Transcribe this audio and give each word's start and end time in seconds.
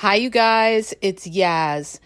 Hi, 0.00 0.14
you 0.14 0.30
guys. 0.30 0.94
It's 1.02 1.28
Yaz. 1.28 2.00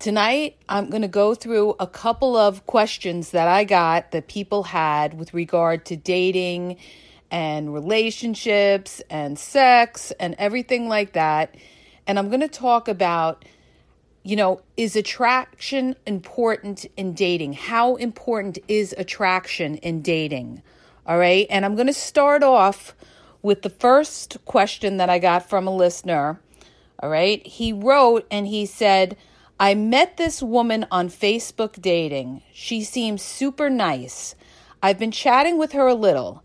Tonight, 0.00 0.56
I'm 0.68 0.90
going 0.90 1.02
to 1.02 1.06
go 1.06 1.36
through 1.36 1.76
a 1.78 1.86
couple 1.86 2.36
of 2.36 2.66
questions 2.66 3.30
that 3.30 3.46
I 3.46 3.62
got 3.62 4.10
that 4.10 4.26
people 4.26 4.64
had 4.64 5.14
with 5.14 5.32
regard 5.32 5.84
to 5.84 5.96
dating 5.96 6.78
and 7.30 7.72
relationships 7.72 9.00
and 9.08 9.38
sex 9.38 10.10
and 10.18 10.34
everything 10.36 10.88
like 10.88 11.12
that. 11.12 11.54
And 12.08 12.18
I'm 12.18 12.26
going 12.26 12.40
to 12.40 12.48
talk 12.48 12.88
about, 12.88 13.44
you 14.24 14.34
know, 14.34 14.60
is 14.76 14.96
attraction 14.96 15.94
important 16.06 16.86
in 16.96 17.14
dating? 17.14 17.52
How 17.52 17.94
important 17.94 18.58
is 18.66 18.96
attraction 18.98 19.76
in 19.76 20.02
dating? 20.02 20.60
All 21.06 21.18
right. 21.18 21.46
And 21.50 21.64
I'm 21.64 21.76
going 21.76 21.86
to 21.86 21.92
start 21.92 22.42
off 22.42 22.96
with 23.42 23.62
the 23.62 23.70
first 23.70 24.38
question 24.44 24.96
that 24.96 25.08
I 25.08 25.20
got 25.20 25.48
from 25.48 25.68
a 25.68 25.76
listener. 25.76 26.40
All 27.00 27.08
right. 27.08 27.46
He 27.46 27.72
wrote 27.72 28.26
and 28.30 28.46
he 28.46 28.66
said, 28.66 29.16
I 29.60 29.74
met 29.74 30.16
this 30.16 30.42
woman 30.42 30.86
on 30.90 31.08
Facebook 31.08 31.80
dating. 31.80 32.42
She 32.52 32.82
seems 32.82 33.22
super 33.22 33.68
nice. 33.68 34.34
I've 34.82 34.98
been 34.98 35.10
chatting 35.10 35.58
with 35.58 35.72
her 35.72 35.86
a 35.86 35.94
little. 35.94 36.42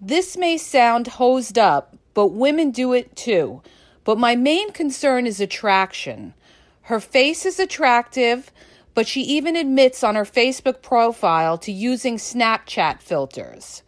This 0.00 0.36
may 0.36 0.58
sound 0.58 1.06
hosed 1.06 1.58
up, 1.58 1.96
but 2.12 2.28
women 2.28 2.70
do 2.70 2.92
it 2.92 3.14
too. 3.14 3.62
But 4.04 4.18
my 4.18 4.36
main 4.36 4.72
concern 4.72 5.26
is 5.26 5.40
attraction. 5.40 6.34
Her 6.82 7.00
face 7.00 7.46
is 7.46 7.58
attractive, 7.58 8.52
but 8.94 9.06
she 9.06 9.22
even 9.22 9.56
admits 9.56 10.04
on 10.04 10.14
her 10.14 10.24
Facebook 10.24 10.82
profile 10.82 11.58
to 11.58 11.72
using 11.72 12.16
Snapchat 12.16 13.00
filters. 13.00 13.82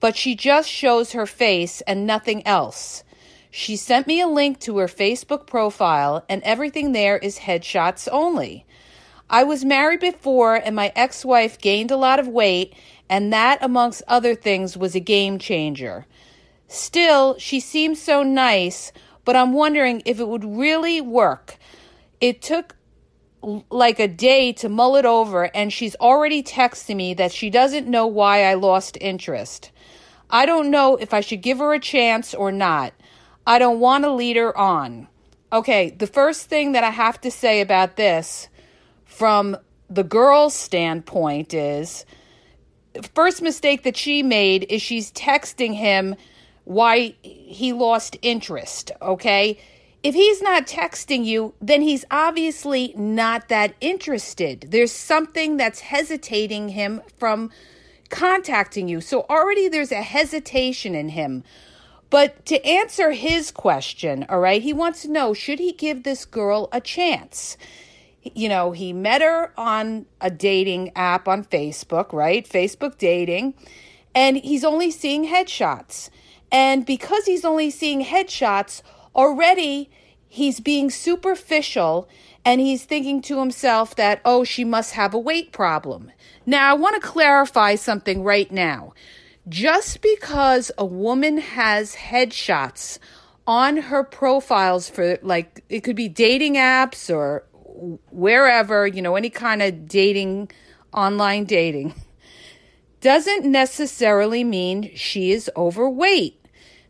But 0.00 0.16
she 0.16 0.34
just 0.34 0.68
shows 0.68 1.12
her 1.12 1.26
face 1.26 1.80
and 1.82 2.06
nothing 2.06 2.46
else. 2.46 3.04
She 3.50 3.76
sent 3.76 4.06
me 4.06 4.20
a 4.20 4.28
link 4.28 4.60
to 4.60 4.78
her 4.78 4.86
Facebook 4.86 5.46
profile, 5.46 6.24
and 6.28 6.42
everything 6.42 6.92
there 6.92 7.18
is 7.18 7.40
headshots 7.40 8.08
only. 8.12 8.66
I 9.30 9.44
was 9.44 9.64
married 9.64 10.00
before, 10.00 10.56
and 10.56 10.76
my 10.76 10.92
ex 10.94 11.24
wife 11.24 11.58
gained 11.58 11.90
a 11.90 11.96
lot 11.96 12.18
of 12.18 12.28
weight, 12.28 12.74
and 13.08 13.32
that, 13.32 13.58
amongst 13.62 14.02
other 14.08 14.34
things, 14.34 14.76
was 14.76 14.94
a 14.94 15.00
game 15.00 15.38
changer. 15.38 16.06
Still, 16.66 17.38
she 17.38 17.60
seems 17.60 18.00
so 18.00 18.22
nice, 18.22 18.92
but 19.24 19.36
I'm 19.36 19.52
wondering 19.52 20.02
if 20.04 20.20
it 20.20 20.28
would 20.28 20.44
really 20.44 21.00
work. 21.00 21.56
It 22.20 22.42
took 22.42 22.76
like 23.70 23.98
a 23.98 24.08
day 24.08 24.52
to 24.54 24.68
mull 24.68 24.96
it 24.96 25.06
over, 25.06 25.44
and 25.54 25.72
she's 25.72 25.96
already 25.96 26.42
texting 26.42 26.96
me 26.96 27.14
that 27.14 27.32
she 27.32 27.50
doesn't 27.50 27.86
know 27.86 28.06
why 28.06 28.44
I 28.44 28.54
lost 28.54 28.98
interest. 29.00 29.70
I 30.30 30.44
don't 30.44 30.70
know 30.70 30.96
if 30.96 31.14
I 31.14 31.20
should 31.20 31.40
give 31.40 31.58
her 31.58 31.72
a 31.72 31.80
chance 31.80 32.34
or 32.34 32.52
not. 32.52 32.92
I 33.48 33.58
don't 33.58 33.80
want 33.80 34.04
to 34.04 34.12
lead 34.12 34.36
her 34.36 34.56
on. 34.56 35.08
Okay, 35.50 35.88
the 35.88 36.06
first 36.06 36.50
thing 36.50 36.72
that 36.72 36.84
I 36.84 36.90
have 36.90 37.18
to 37.22 37.30
say 37.30 37.62
about 37.62 37.96
this 37.96 38.46
from 39.06 39.56
the 39.88 40.04
girl's 40.04 40.52
standpoint 40.52 41.54
is 41.54 42.04
first 43.14 43.40
mistake 43.40 43.84
that 43.84 43.96
she 43.96 44.22
made 44.22 44.66
is 44.68 44.82
she's 44.82 45.10
texting 45.12 45.74
him 45.74 46.14
why 46.64 47.14
he 47.22 47.72
lost 47.72 48.18
interest, 48.20 48.90
okay? 49.00 49.58
If 50.02 50.14
he's 50.14 50.42
not 50.42 50.66
texting 50.66 51.24
you, 51.24 51.54
then 51.62 51.80
he's 51.80 52.04
obviously 52.10 52.92
not 52.98 53.48
that 53.48 53.74
interested. 53.80 54.66
There's 54.68 54.92
something 54.92 55.56
that's 55.56 55.80
hesitating 55.80 56.68
him 56.68 57.00
from 57.16 57.50
contacting 58.10 58.88
you. 58.88 59.00
So 59.00 59.24
already 59.30 59.68
there's 59.68 59.92
a 59.92 60.02
hesitation 60.02 60.94
in 60.94 61.08
him. 61.08 61.44
But 62.10 62.46
to 62.46 62.64
answer 62.66 63.12
his 63.12 63.50
question, 63.50 64.24
all 64.28 64.40
right, 64.40 64.62
he 64.62 64.72
wants 64.72 65.02
to 65.02 65.10
know 65.10 65.34
should 65.34 65.58
he 65.58 65.72
give 65.72 66.02
this 66.02 66.24
girl 66.24 66.68
a 66.72 66.80
chance? 66.80 67.56
You 68.22 68.48
know, 68.48 68.72
he 68.72 68.92
met 68.92 69.22
her 69.22 69.52
on 69.56 70.06
a 70.20 70.30
dating 70.30 70.92
app 70.96 71.28
on 71.28 71.44
Facebook, 71.44 72.12
right? 72.12 72.48
Facebook 72.48 72.98
dating, 72.98 73.54
and 74.14 74.38
he's 74.38 74.64
only 74.64 74.90
seeing 74.90 75.26
headshots. 75.26 76.10
And 76.50 76.86
because 76.86 77.26
he's 77.26 77.44
only 77.44 77.70
seeing 77.70 78.04
headshots, 78.04 78.82
already 79.14 79.90
he's 80.28 80.60
being 80.60 80.90
superficial 80.90 82.08
and 82.44 82.60
he's 82.60 82.84
thinking 82.84 83.20
to 83.22 83.38
himself 83.40 83.96
that, 83.96 84.20
oh, 84.24 84.44
she 84.44 84.64
must 84.64 84.92
have 84.92 85.12
a 85.12 85.18
weight 85.18 85.52
problem. 85.52 86.12
Now, 86.46 86.70
I 86.70 86.74
want 86.74 86.94
to 86.94 87.06
clarify 87.06 87.74
something 87.74 88.22
right 88.22 88.50
now. 88.50 88.94
Just 89.48 90.02
because 90.02 90.70
a 90.76 90.84
woman 90.84 91.38
has 91.38 91.94
headshots 91.94 92.98
on 93.46 93.78
her 93.78 94.04
profiles 94.04 94.90
for 94.90 95.18
like 95.22 95.64
it 95.68 95.80
could 95.80 95.96
be 95.96 96.08
dating 96.08 96.54
apps 96.54 97.14
or 97.14 97.44
wherever, 98.10 98.86
you 98.86 99.00
know, 99.00 99.16
any 99.16 99.30
kind 99.30 99.62
of 99.62 99.88
dating 99.88 100.50
online 100.92 101.44
dating 101.44 101.94
doesn't 103.00 103.44
necessarily 103.44 104.44
mean 104.44 104.94
she 104.94 105.30
is 105.30 105.50
overweight. 105.56 106.44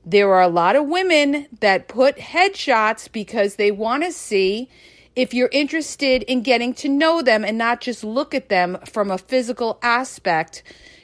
There 0.04 0.32
are 0.32 0.42
a 0.42 0.48
lot 0.48 0.74
of 0.74 0.86
women 0.86 1.46
that 1.60 1.86
put 1.86 2.16
headshots 2.16 3.12
because 3.12 3.56
they 3.56 3.70
want 3.70 4.04
to 4.04 4.12
see 4.12 4.70
if 5.14 5.34
you're 5.34 5.50
interested 5.52 6.22
in 6.22 6.42
getting 6.42 6.72
to 6.74 6.88
know 6.88 7.20
them 7.20 7.44
and 7.44 7.58
not 7.58 7.80
just 7.80 8.02
look 8.02 8.34
at 8.34 8.48
them 8.48 8.78
from 8.86 9.10
a 9.10 9.18
physical 9.18 9.78
aspect 9.82 10.62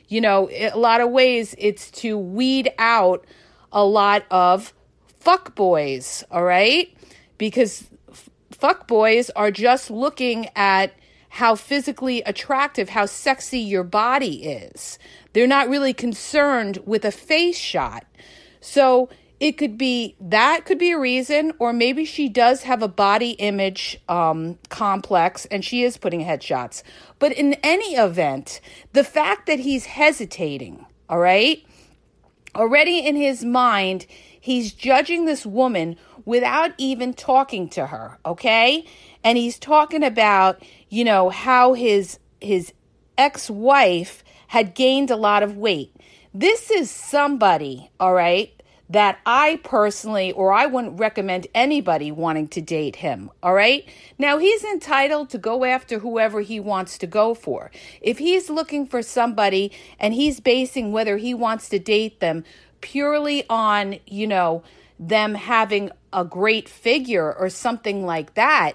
you 0.08 0.20
know, 0.20 0.48
a 0.50 0.76
lot 0.76 1.00
of 1.00 1.10
ways 1.10 1.54
it's 1.58 1.90
to 1.90 2.18
weed 2.18 2.72
out 2.78 3.24
a 3.72 3.84
lot 3.84 4.24
of 4.30 4.72
fuck 5.20 5.54
boys, 5.54 6.24
all 6.30 6.44
right? 6.44 6.96
Because 7.38 7.88
fuck 8.50 8.86
boys 8.86 9.30
are 9.30 9.50
just 9.50 9.90
looking 9.90 10.48
at 10.54 10.94
how 11.28 11.56
physically 11.56 12.22
attractive, 12.22 12.90
how 12.90 13.06
sexy 13.06 13.58
your 13.58 13.82
body 13.82 14.44
is. 14.44 14.98
They're 15.32 15.48
not 15.48 15.68
really 15.68 15.92
concerned 15.92 16.78
with 16.86 17.04
a 17.04 17.10
face 17.10 17.58
shot. 17.58 18.06
So 18.60 19.08
it 19.44 19.58
could 19.58 19.76
be 19.76 20.16
that 20.22 20.64
could 20.64 20.78
be 20.78 20.92
a 20.92 20.98
reason, 20.98 21.52
or 21.58 21.74
maybe 21.74 22.06
she 22.06 22.30
does 22.30 22.62
have 22.62 22.82
a 22.82 22.88
body 22.88 23.32
image 23.32 24.00
um, 24.08 24.58
complex 24.70 25.44
and 25.50 25.62
she 25.62 25.82
is 25.82 25.98
putting 25.98 26.24
headshots. 26.24 26.82
But 27.18 27.32
in 27.32 27.52
any 27.62 27.94
event, 27.94 28.62
the 28.94 29.04
fact 29.04 29.44
that 29.44 29.60
he's 29.60 29.84
hesitating, 29.84 30.86
all 31.10 31.18
right, 31.18 31.62
already 32.54 33.00
in 33.00 33.16
his 33.16 33.44
mind, 33.44 34.06
he's 34.40 34.72
judging 34.72 35.26
this 35.26 35.44
woman 35.44 35.98
without 36.24 36.70
even 36.78 37.12
talking 37.12 37.68
to 37.68 37.88
her, 37.88 38.18
okay? 38.24 38.86
And 39.22 39.36
he's 39.36 39.58
talking 39.58 40.02
about, 40.02 40.62
you 40.88 41.04
know, 41.04 41.28
how 41.28 41.74
his 41.74 42.18
his 42.40 42.72
ex-wife 43.18 44.24
had 44.46 44.74
gained 44.74 45.10
a 45.10 45.16
lot 45.16 45.42
of 45.42 45.58
weight. 45.58 45.94
This 46.32 46.70
is 46.70 46.90
somebody, 46.90 47.90
all 48.00 48.14
right, 48.14 48.53
that 48.90 49.18
I 49.24 49.60
personally, 49.64 50.32
or 50.32 50.52
I 50.52 50.66
wouldn't 50.66 50.98
recommend 50.98 51.46
anybody 51.54 52.12
wanting 52.12 52.48
to 52.48 52.60
date 52.60 52.96
him. 52.96 53.30
All 53.42 53.54
right. 53.54 53.88
Now, 54.18 54.38
he's 54.38 54.62
entitled 54.62 55.30
to 55.30 55.38
go 55.38 55.64
after 55.64 56.00
whoever 56.00 56.42
he 56.42 56.60
wants 56.60 56.98
to 56.98 57.06
go 57.06 57.34
for. 57.34 57.70
If 58.00 58.18
he's 58.18 58.50
looking 58.50 58.86
for 58.86 59.02
somebody 59.02 59.72
and 59.98 60.12
he's 60.12 60.40
basing 60.40 60.92
whether 60.92 61.16
he 61.16 61.32
wants 61.32 61.68
to 61.70 61.78
date 61.78 62.20
them 62.20 62.44
purely 62.82 63.48
on, 63.48 63.96
you 64.06 64.26
know, 64.26 64.62
them 64.98 65.34
having 65.34 65.90
a 66.12 66.24
great 66.24 66.68
figure 66.68 67.32
or 67.32 67.48
something 67.48 68.04
like 68.04 68.34
that, 68.34 68.74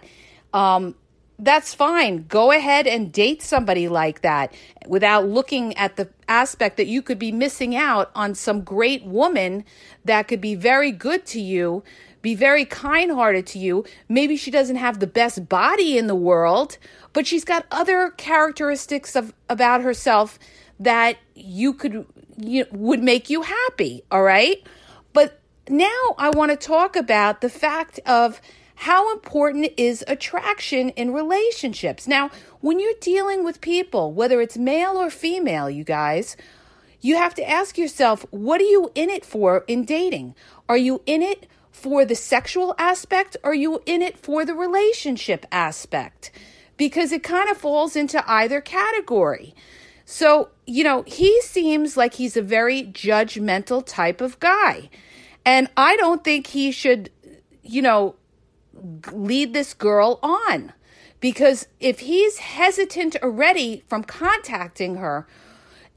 um, 0.54 0.96
that's 1.40 1.74
fine. 1.74 2.26
Go 2.28 2.52
ahead 2.52 2.86
and 2.86 3.12
date 3.12 3.42
somebody 3.42 3.88
like 3.88 4.22
that 4.22 4.54
without 4.86 5.28
looking 5.28 5.76
at 5.78 5.96
the 5.96 6.10
aspect 6.28 6.76
that 6.78 6.88
you 6.88 7.02
could 7.02 7.18
be 7.18 7.32
missing 7.32 7.76
out 7.76 8.12
on 8.14 8.36
some 8.36 8.62
great 8.62 9.06
woman 9.06 9.64
that 10.04 10.28
could 10.28 10.42
be 10.42 10.56
very 10.56 10.92
good 10.92 11.26
to 11.28 11.40
you, 11.40 11.82
be 12.22 12.36
very 12.36 12.66
kind 12.66 13.12
hearted 13.12 13.48
to 13.48 13.60
you. 13.60 13.86
Maybe 14.10 14.36
she 14.36 14.52
doesn't 14.52 14.76
have 14.76 15.00
the 15.00 15.08
best 15.08 15.48
body 15.48 15.98
in 15.98 16.08
the 16.08 16.16
world, 16.16 16.78
but 17.14 17.26
she's 17.26 17.46
got 17.46 17.66
other 17.72 18.10
characteristics 18.12 19.16
of 19.16 19.34
about 19.50 19.82
herself 19.82 20.38
that 20.80 21.18
you 21.36 21.74
could 21.74 22.06
you 22.38 22.66
would 22.72 23.02
make 23.02 23.30
you 23.30 23.44
happy, 23.44 24.04
all 24.12 24.24
right? 24.24 24.62
But 25.14 25.40
now 25.70 26.16
I 26.18 26.30
want 26.30 26.52
to 26.52 26.58
talk 26.58 26.96
about 26.96 27.42
the 27.42 27.50
fact 27.50 28.00
of 28.06 28.42
how 28.80 29.12
important 29.12 29.74
is 29.76 30.06
attraction 30.08 30.88
in 30.92 31.12
relationships? 31.12 32.08
Now, 32.08 32.32
when 32.62 32.80
you're 32.80 32.94
dealing 33.02 33.44
with 33.44 33.60
people, 33.60 34.14
whether 34.14 34.40
it's 34.40 34.58
male 34.58 34.94
or 34.96 35.10
female, 35.10 35.70
you 35.70 35.84
guys, 35.84 36.38
you 37.02 37.18
have 37.18 37.36
to 37.36 37.50
ask 37.50 37.78
yourself, 37.78 38.26
what 38.30 38.62
are 38.62 38.72
you 38.76 38.90
in 38.96 39.10
it 39.10 39.26
for 39.26 39.66
in 39.68 39.84
dating? 39.84 40.34
Are 40.70 40.78
you 40.78 41.02
in 41.06 41.22
it 41.22 41.46
for 41.74 42.06
the 42.06 42.16
sexual 42.16 42.74
aspect? 42.78 43.36
Are 43.44 43.54
you 43.54 43.82
in 43.86 44.02
it 44.02 44.18
for 44.18 44.46
the 44.46 44.56
relationship 44.56 45.46
aspect? 45.52 46.32
Because 46.78 47.12
it 47.12 47.22
kind 47.22 47.50
of 47.50 47.58
falls 47.58 47.98
into 47.98 48.24
either 48.32 48.62
category. 48.62 49.54
So, 50.06 50.52
you 50.66 50.86
know, 50.86 51.04
he 51.06 51.42
seems 51.42 51.98
like 51.98 52.14
he's 52.14 52.38
a 52.38 52.42
very 52.42 52.84
judgmental 52.84 53.86
type 53.86 54.22
of 54.22 54.40
guy. 54.40 54.90
And 55.44 55.70
I 55.76 55.98
don't 55.98 56.24
think 56.24 56.48
he 56.48 56.72
should, 56.72 57.10
you 57.62 57.82
know, 57.82 58.16
lead 59.12 59.54
this 59.54 59.74
girl 59.74 60.20
on. 60.22 60.74
Because 61.20 61.68
if 61.80 62.00
he's 62.00 62.38
hesitant 62.38 63.16
already 63.22 63.84
from 63.88 64.04
contacting 64.04 64.96
her 64.96 65.28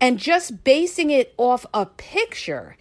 and 0.00 0.18
just 0.18 0.64
basing 0.64 1.10
it 1.10 1.32
off 1.36 1.64
a 1.72 1.86
picture, 1.86 2.76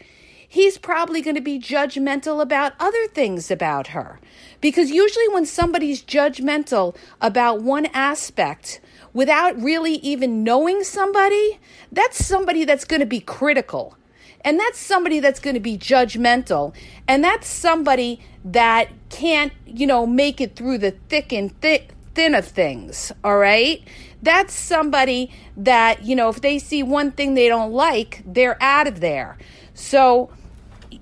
he's 0.47 0.77
probably 0.77 1.21
going 1.21 1.35
to 1.35 1.41
be 1.41 1.59
judgmental 1.59 2.41
about 2.41 2.73
other 2.79 3.07
things 3.07 3.51
about 3.51 3.87
her. 3.87 4.19
Because 4.59 4.91
usually, 4.91 5.29
when 5.29 5.45
somebody's 5.45 6.03
judgmental 6.03 6.95
about 7.21 7.61
one 7.61 7.85
aspect 7.93 8.81
without 9.13 9.59
really 9.61 9.95
even 9.95 10.43
knowing 10.43 10.83
somebody, 10.83 11.59
that's 11.91 12.25
somebody 12.25 12.65
that's 12.65 12.85
going 12.85 12.99
to 12.99 13.05
be 13.05 13.19
critical. 13.19 13.95
And 14.43 14.59
that's 14.59 14.79
somebody 14.79 15.19
that's 15.19 15.39
going 15.39 15.53
to 15.53 15.59
be 15.59 15.77
judgmental. 15.77 16.73
And 17.07 17.23
that's 17.23 17.47
somebody 17.47 18.19
that 18.43 18.89
can't, 19.09 19.53
you 19.65 19.85
know, 19.85 20.05
make 20.05 20.41
it 20.41 20.55
through 20.55 20.79
the 20.79 20.91
thick 21.09 21.31
and 21.31 21.53
thin 21.61 22.35
of 22.35 22.45
things, 22.45 23.11
all 23.23 23.37
right? 23.37 23.83
That's 24.21 24.53
somebody 24.53 25.31
that, 25.57 26.03
you 26.03 26.15
know, 26.15 26.29
if 26.29 26.41
they 26.41 26.59
see 26.59 26.83
one 26.83 27.11
thing 27.11 27.33
they 27.33 27.47
don't 27.47 27.71
like, 27.71 28.23
they're 28.25 28.61
out 28.61 28.87
of 28.87 28.99
there. 28.99 29.37
So, 29.73 30.29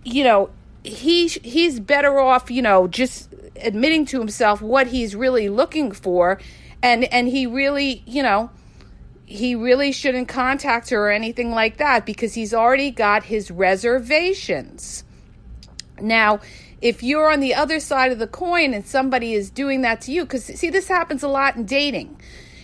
you 0.03 0.23
know, 0.23 0.49
he 0.83 1.27
he's 1.27 1.79
better 1.79 2.19
off, 2.19 2.49
you 2.49 2.61
know, 2.61 2.87
just 2.87 3.33
admitting 3.57 4.05
to 4.05 4.19
himself 4.19 4.61
what 4.61 4.87
he's 4.87 5.15
really 5.15 5.49
looking 5.49 5.91
for 5.91 6.39
and 6.81 7.05
and 7.05 7.27
he 7.27 7.45
really, 7.45 8.03
you 8.05 8.23
know, 8.23 8.49
he 9.29 9.53
really 9.53 9.91
shouldn't 9.91 10.27
contact 10.27 10.89
her 10.89 11.05
or 11.05 11.11
anything 11.11 11.51
like 11.51 11.77
that 11.77 12.03
because 12.03 12.33
he's 12.33 12.51
already 12.51 12.89
got 12.89 13.25
his 13.25 13.51
reservations. 13.51 15.03
Now, 16.01 16.39
if 16.81 17.03
you're 17.03 17.31
on 17.31 17.39
the 17.39 17.53
other 17.53 17.79
side 17.79 18.11
of 18.11 18.17
the 18.17 18.25
coin 18.25 18.73
and 18.73 18.87
somebody 18.87 19.33
is 19.33 19.51
doing 19.51 19.81
that 19.81 20.01
to 20.01 20.11
you, 20.11 20.23
because 20.23 20.45
see, 20.45 20.71
this 20.71 20.87
happens 20.87 21.21
a 21.21 21.27
lot 21.27 21.55
in 21.55 21.65
dating. 21.65 22.19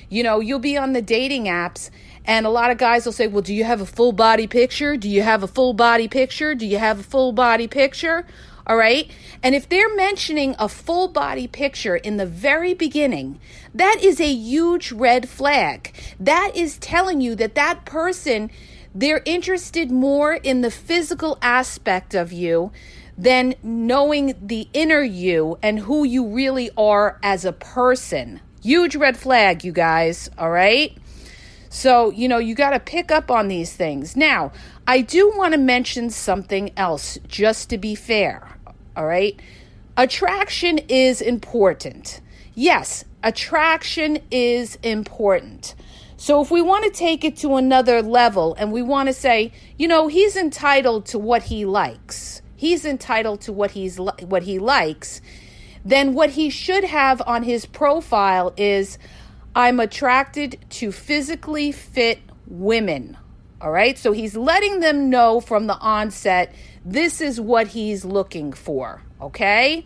You 0.09 0.23
know, 0.23 0.39
you'll 0.39 0.57
be 0.57 0.75
on 0.75 0.93
the 0.93 1.03
dating 1.03 1.43
apps, 1.45 1.91
and 2.25 2.47
a 2.47 2.49
lot 2.49 2.71
of 2.71 2.79
guys 2.79 3.05
will 3.05 3.13
say, 3.13 3.27
Well, 3.27 3.43
do 3.43 3.53
you 3.53 3.63
have 3.63 3.81
a 3.81 3.85
full 3.85 4.11
body 4.11 4.47
picture? 4.47 4.97
Do 4.97 5.07
you 5.07 5.21
have 5.21 5.43
a 5.43 5.47
full 5.47 5.73
body 5.73 6.07
picture? 6.07 6.55
Do 6.55 6.65
you 6.65 6.79
have 6.79 6.99
a 6.99 7.03
full 7.03 7.31
body 7.31 7.67
picture? 7.67 8.25
All 8.67 8.77
right. 8.77 9.09
And 9.43 9.53
if 9.53 9.69
they're 9.69 9.93
mentioning 9.95 10.55
a 10.57 10.67
full 10.67 11.07
body 11.07 11.47
picture 11.47 11.95
in 11.95 12.17
the 12.17 12.25
very 12.25 12.73
beginning, 12.73 13.39
that 13.73 13.99
is 14.01 14.19
a 14.19 14.31
huge 14.31 14.91
red 14.91 15.29
flag. 15.29 15.93
That 16.19 16.51
is 16.55 16.79
telling 16.79 17.21
you 17.21 17.35
that 17.35 17.55
that 17.55 17.85
person, 17.85 18.49
they're 18.93 19.21
interested 19.25 19.91
more 19.91 20.33
in 20.33 20.61
the 20.61 20.71
physical 20.71 21.37
aspect 21.41 22.15
of 22.15 22.31
you 22.31 22.71
than 23.17 23.55
knowing 23.61 24.33
the 24.41 24.67
inner 24.73 25.01
you 25.01 25.57
and 25.61 25.79
who 25.79 26.03
you 26.03 26.25
really 26.27 26.71
are 26.75 27.19
as 27.21 27.45
a 27.45 27.53
person. 27.53 28.41
Huge 28.63 28.95
red 28.95 29.15
flag, 29.15 29.63
you 29.63 29.71
guys, 29.71 30.29
all 30.37 30.49
right? 30.49 30.97
So, 31.69 32.09
you 32.09 32.27
know, 32.27 32.37
you 32.37 32.55
got 32.55 32.71
to 32.71 32.79
pick 32.79 33.11
up 33.11 33.29
on 33.29 33.47
these 33.47 33.73
things. 33.73 34.15
Now, 34.15 34.51
I 34.87 35.01
do 35.01 35.31
want 35.35 35.53
to 35.53 35.59
mention 35.59 36.09
something 36.09 36.71
else, 36.77 37.17
just 37.27 37.69
to 37.69 37.77
be 37.77 37.95
fair, 37.95 38.54
all 38.95 39.05
right? 39.05 39.39
Attraction 39.97 40.79
is 40.89 41.21
important. 41.21 42.21
Yes, 42.53 43.05
attraction 43.23 44.19
is 44.31 44.77
important. 44.83 45.75
So, 46.17 46.41
if 46.41 46.49
we 46.49 46.61
want 46.61 46.85
to 46.85 46.91
take 46.91 47.23
it 47.23 47.37
to 47.37 47.55
another 47.55 48.01
level 48.01 48.55
and 48.57 48.71
we 48.71 48.81
want 48.81 49.07
to 49.07 49.13
say, 49.13 49.51
you 49.77 49.87
know, 49.87 50.07
he's 50.07 50.35
entitled 50.35 51.05
to 51.07 51.19
what 51.19 51.43
he 51.43 51.65
likes 51.65 52.41
he's 52.55 52.85
entitled 52.85 53.41
to 53.41 53.53
what 53.53 53.71
he's 53.71 53.97
what 53.97 54.43
he 54.43 54.59
likes, 54.59 55.21
then 55.83 56.13
what 56.13 56.31
he 56.31 56.49
should 56.49 56.83
have 56.83 57.21
on 57.27 57.43
his 57.43 57.65
profile 57.65 58.53
is 58.57 58.97
I'm 59.55 59.79
attracted 59.79 60.57
to 60.71 60.91
physically 60.91 61.71
fit 61.71 62.19
women. 62.47 63.17
All 63.61 63.71
right? 63.71 63.97
So 63.97 64.11
he's 64.11 64.35
letting 64.35 64.79
them 64.79 65.09
know 65.09 65.39
from 65.39 65.67
the 65.67 65.77
onset 65.77 66.53
this 66.85 67.19
is 67.19 67.41
what 67.41 67.67
he's 67.69 68.05
looking 68.05 68.53
for, 68.53 69.01
okay? 69.19 69.85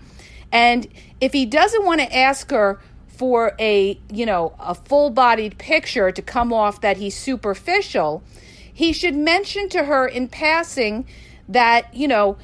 And 0.52 0.88
if 1.22 1.32
he 1.32 1.46
doesn't 1.46 1.86
want 1.86 2.02
to 2.02 2.16
ask 2.16 2.52
her 2.52 2.80
for 3.08 3.54
a, 3.60 4.00
you 4.12 4.26
know, 4.26 4.54
a 4.60 4.76
full-bodied 4.76 5.58
picture 5.58 6.12
to 6.12 6.22
come 6.22 6.52
off 6.52 6.82
that 6.82 6.98
he's 6.98 7.16
superficial, 7.16 8.22
he 8.72 8.92
should 8.92 9.16
mention 9.16 9.70
to 9.70 9.86
her 9.86 10.08
in 10.08 10.28
passing 10.28 11.06
that, 11.48 11.94
you 11.94 12.08
know, 12.08 12.38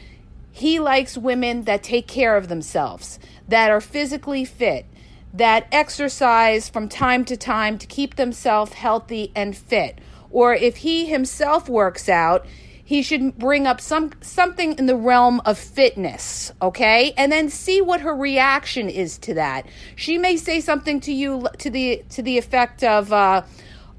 he 0.51 0.79
likes 0.79 1.17
women 1.17 1.63
that 1.63 1.83
take 1.83 2.07
care 2.07 2.37
of 2.37 2.47
themselves, 2.47 3.19
that 3.47 3.69
are 3.69 3.81
physically 3.81 4.45
fit, 4.45 4.85
that 5.33 5.67
exercise 5.71 6.69
from 6.69 6.87
time 6.87 7.25
to 7.25 7.35
time 7.35 7.77
to 7.77 7.85
keep 7.85 8.15
themselves 8.15 8.73
healthy 8.73 9.31
and 9.35 9.55
fit. 9.55 9.99
Or 10.31 10.53
if 10.53 10.77
he 10.77 11.05
himself 11.05 11.67
works 11.67 12.07
out, 12.07 12.45
he 12.87 13.01
should 13.01 13.35
bring 13.39 13.65
up 13.65 13.81
some 13.81 14.11
something 14.21 14.77
in 14.77 14.85
the 14.85 14.95
realm 14.95 15.41
of 15.43 15.57
fitness, 15.57 16.51
okay? 16.61 17.13
And 17.17 17.31
then 17.31 17.49
see 17.49 17.81
what 17.81 18.01
her 18.01 18.15
reaction 18.15 18.89
is 18.89 19.17
to 19.19 19.33
that. 19.33 19.65
She 19.95 20.19
may 20.19 20.37
say 20.37 20.61
something 20.61 20.99
to 21.01 21.11
you 21.11 21.47
to 21.57 21.69
the 21.71 22.03
to 22.09 22.21
the 22.21 22.37
effect 22.37 22.83
of 22.83 23.11
uh, 23.11 23.41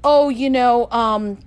oh, 0.05 0.29
you 0.29 0.49
know, 0.49 0.89
um, 0.89 1.37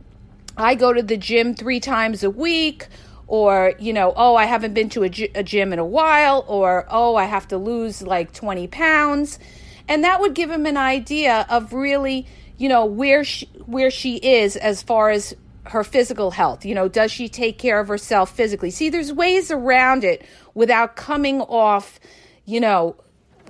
I 0.54 0.74
go 0.74 0.92
to 0.92 1.02
the 1.02 1.16
gym 1.16 1.54
3 1.54 1.80
times 1.80 2.22
a 2.22 2.30
week 2.30 2.86
or 3.26 3.74
you 3.78 3.92
know 3.92 4.12
oh 4.16 4.34
i 4.34 4.44
haven't 4.44 4.74
been 4.74 4.88
to 4.88 5.04
a, 5.04 5.08
gym 5.08 5.72
in 5.72 5.78
a 5.78 5.84
while 5.84 6.44
or 6.48 6.84
oh 6.90 7.14
i 7.14 7.24
have 7.24 7.46
to 7.46 7.56
lose 7.56 8.02
like 8.02 8.32
20 8.32 8.66
pounds 8.66 9.38
and 9.86 10.02
that 10.02 10.20
would 10.20 10.34
give 10.34 10.50
him 10.50 10.66
an 10.66 10.76
idea 10.76 11.46
of 11.48 11.72
really 11.72 12.26
you 12.58 12.68
know 12.68 12.84
where 12.84 13.22
she 13.22 13.46
where 13.66 13.90
she 13.90 14.16
is 14.16 14.56
as 14.56 14.82
far 14.82 15.10
as 15.10 15.32
her 15.70 15.84
physical 15.84 16.30
health 16.30 16.64
you 16.64 16.74
know 16.74 16.88
does 16.88 17.10
she 17.10 17.28
take 17.28 17.58
care 17.58 17.80
of 17.80 17.88
herself 17.88 18.30
physically 18.34 18.70
see 18.70 18.88
there's 18.88 19.12
ways 19.12 19.50
around 19.50 20.04
it 20.04 20.24
without 20.54 20.96
coming 20.96 21.40
off 21.42 21.98
you 22.44 22.60
know 22.60 22.96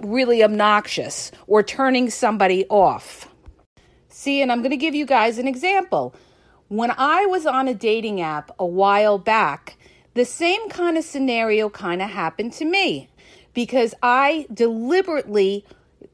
really 0.03 0.43
obnoxious 0.43 1.31
or 1.47 1.63
turning 1.63 2.09
somebody 2.09 2.65
off 2.69 3.29
see 4.09 4.41
and 4.41 4.51
i'm 4.51 4.59
going 4.59 4.71
to 4.71 4.77
give 4.77 4.95
you 4.95 5.05
guys 5.05 5.39
an 5.39 5.47
example 5.47 6.15
when 6.71 6.93
I 6.97 7.27
was 7.27 7.47
on 7.47 7.67
a 7.67 7.75
dating 7.75 8.21
app 8.21 8.53
a 8.57 8.65
while 8.65 9.19
back, 9.19 9.77
the 10.15 10.25
same 10.25 10.69
kind 10.69 10.97
of 10.97 11.03
scenario 11.03 11.69
kind 11.69 12.01
of 12.01 12.09
happened 12.09 12.53
to 12.55 12.65
me 12.65 13.09
because 13.55 13.93
I 14.05 14.47
deliberately 14.55 15.65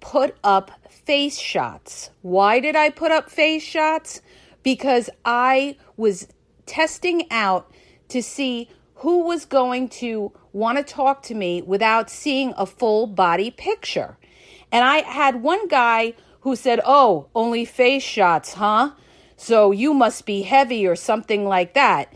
put 0.00 0.34
up 0.42 0.70
face 0.88 1.38
shots. 1.38 2.08
Why 2.22 2.60
did 2.60 2.74
I 2.74 2.88
put 2.88 3.10
up 3.10 3.30
face 3.30 3.62
shots? 3.62 4.22
Because 4.66 5.08
I 5.24 5.76
was 5.96 6.26
testing 6.66 7.30
out 7.30 7.70
to 8.08 8.20
see 8.20 8.68
who 8.96 9.22
was 9.22 9.44
going 9.44 9.88
to 9.88 10.32
want 10.52 10.76
to 10.76 10.82
talk 10.82 11.22
to 11.22 11.36
me 11.36 11.62
without 11.62 12.10
seeing 12.10 12.52
a 12.56 12.66
full 12.66 13.06
body 13.06 13.52
picture. 13.52 14.18
And 14.72 14.84
I 14.84 15.02
had 15.02 15.40
one 15.44 15.68
guy 15.68 16.14
who 16.40 16.56
said, 16.56 16.80
Oh, 16.84 17.28
only 17.32 17.64
face 17.64 18.02
shots, 18.02 18.54
huh? 18.54 18.90
So 19.36 19.70
you 19.70 19.94
must 19.94 20.26
be 20.26 20.42
heavy 20.42 20.84
or 20.84 20.96
something 20.96 21.44
like 21.44 21.74
that. 21.74 22.12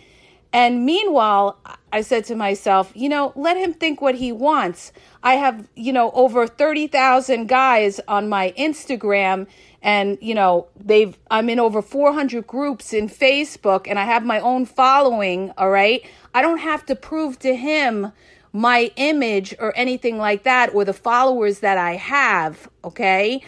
And 0.53 0.85
meanwhile, 0.85 1.61
I 1.93 2.01
said 2.01 2.25
to 2.25 2.35
myself, 2.35 2.91
you 2.97 3.09
know, 3.09 3.33
let 3.37 3.57
him 3.57 3.73
think 3.73 4.01
what 4.01 4.17
he 4.17 4.33
wants. 4.33 4.93
I 5.23 5.35
have, 5.35 5.69
you 5.77 5.93
know, 5.93 6.11
over 6.11 6.49
30,000 6.49 7.47
guys 7.47 8.01
on 8.09 8.29
my 8.29 8.53
Instagram 8.59 9.47
and, 9.83 10.19
you 10.21 10.35
know, 10.35 10.69
they've 10.77 11.17
I'm 11.31 11.49
in 11.49 11.59
over 11.59 11.81
400 11.81 12.47
groups 12.47 12.93
in 12.93 13.09
Facebook 13.09 13.87
and 13.89 13.99
I 13.99 14.05
have 14.05 14.25
my 14.25 14.41
own 14.41 14.67
following, 14.67 15.53
all 15.57 15.71
right? 15.71 16.05
I 16.35 16.43
don't 16.43 16.59
have 16.59 16.85
to 16.87 16.95
prove 16.95 17.39
to 17.41 17.57
him 17.57 18.13
my 18.53 18.91
image 18.97 19.55
or 19.59 19.73
anything 19.77 20.19
like 20.19 20.43
that 20.43 20.75
or 20.75 20.85
the 20.85 20.93
followers 20.93 21.61
that 21.61 21.79
I 21.79 21.97
have, 21.97 22.69
okay? 22.85 23.43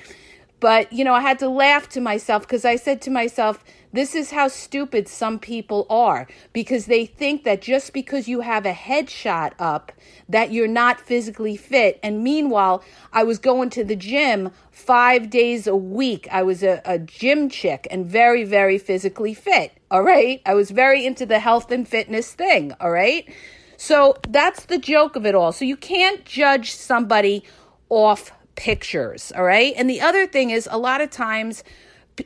But, 0.60 0.92
you 0.92 1.04
know, 1.04 1.14
I 1.14 1.20
had 1.20 1.40
to 1.40 1.48
laugh 1.48 1.88
to 1.90 2.00
myself 2.00 2.42
because 2.42 2.64
I 2.64 2.76
said 2.76 3.02
to 3.02 3.10
myself, 3.10 3.64
this 3.92 4.14
is 4.14 4.30
how 4.30 4.48
stupid 4.48 5.06
some 5.06 5.38
people 5.38 5.86
are 5.90 6.26
because 6.52 6.86
they 6.86 7.04
think 7.04 7.44
that 7.44 7.60
just 7.60 7.92
because 7.92 8.28
you 8.28 8.40
have 8.40 8.64
a 8.64 8.72
headshot 8.72 9.52
up 9.58 9.92
that 10.28 10.52
you're 10.52 10.68
not 10.68 11.00
physically 11.00 11.56
fit. 11.56 12.00
And 12.02 12.24
meanwhile, 12.24 12.82
I 13.12 13.24
was 13.24 13.38
going 13.38 13.70
to 13.70 13.84
the 13.84 13.96
gym 13.96 14.50
five 14.70 15.28
days 15.28 15.66
a 15.66 15.76
week. 15.76 16.26
I 16.30 16.42
was 16.42 16.62
a, 16.62 16.80
a 16.84 16.98
gym 16.98 17.50
chick 17.50 17.86
and 17.90 18.06
very, 18.06 18.44
very 18.44 18.78
physically 18.78 19.34
fit. 19.34 19.72
All 19.90 20.02
right. 20.02 20.40
I 20.46 20.54
was 20.54 20.70
very 20.70 21.04
into 21.04 21.26
the 21.26 21.38
health 21.38 21.70
and 21.70 21.86
fitness 21.86 22.32
thing. 22.32 22.72
All 22.80 22.90
right. 22.90 23.30
So 23.76 24.16
that's 24.28 24.66
the 24.66 24.78
joke 24.78 25.16
of 25.16 25.26
it 25.26 25.34
all. 25.34 25.52
So 25.52 25.64
you 25.64 25.76
can't 25.76 26.24
judge 26.24 26.72
somebody 26.72 27.44
off 27.90 28.32
pictures. 28.54 29.32
All 29.36 29.44
right. 29.44 29.74
And 29.76 29.90
the 29.90 30.00
other 30.00 30.26
thing 30.26 30.50
is, 30.50 30.68
a 30.70 30.78
lot 30.78 31.00
of 31.00 31.10
times, 31.10 31.62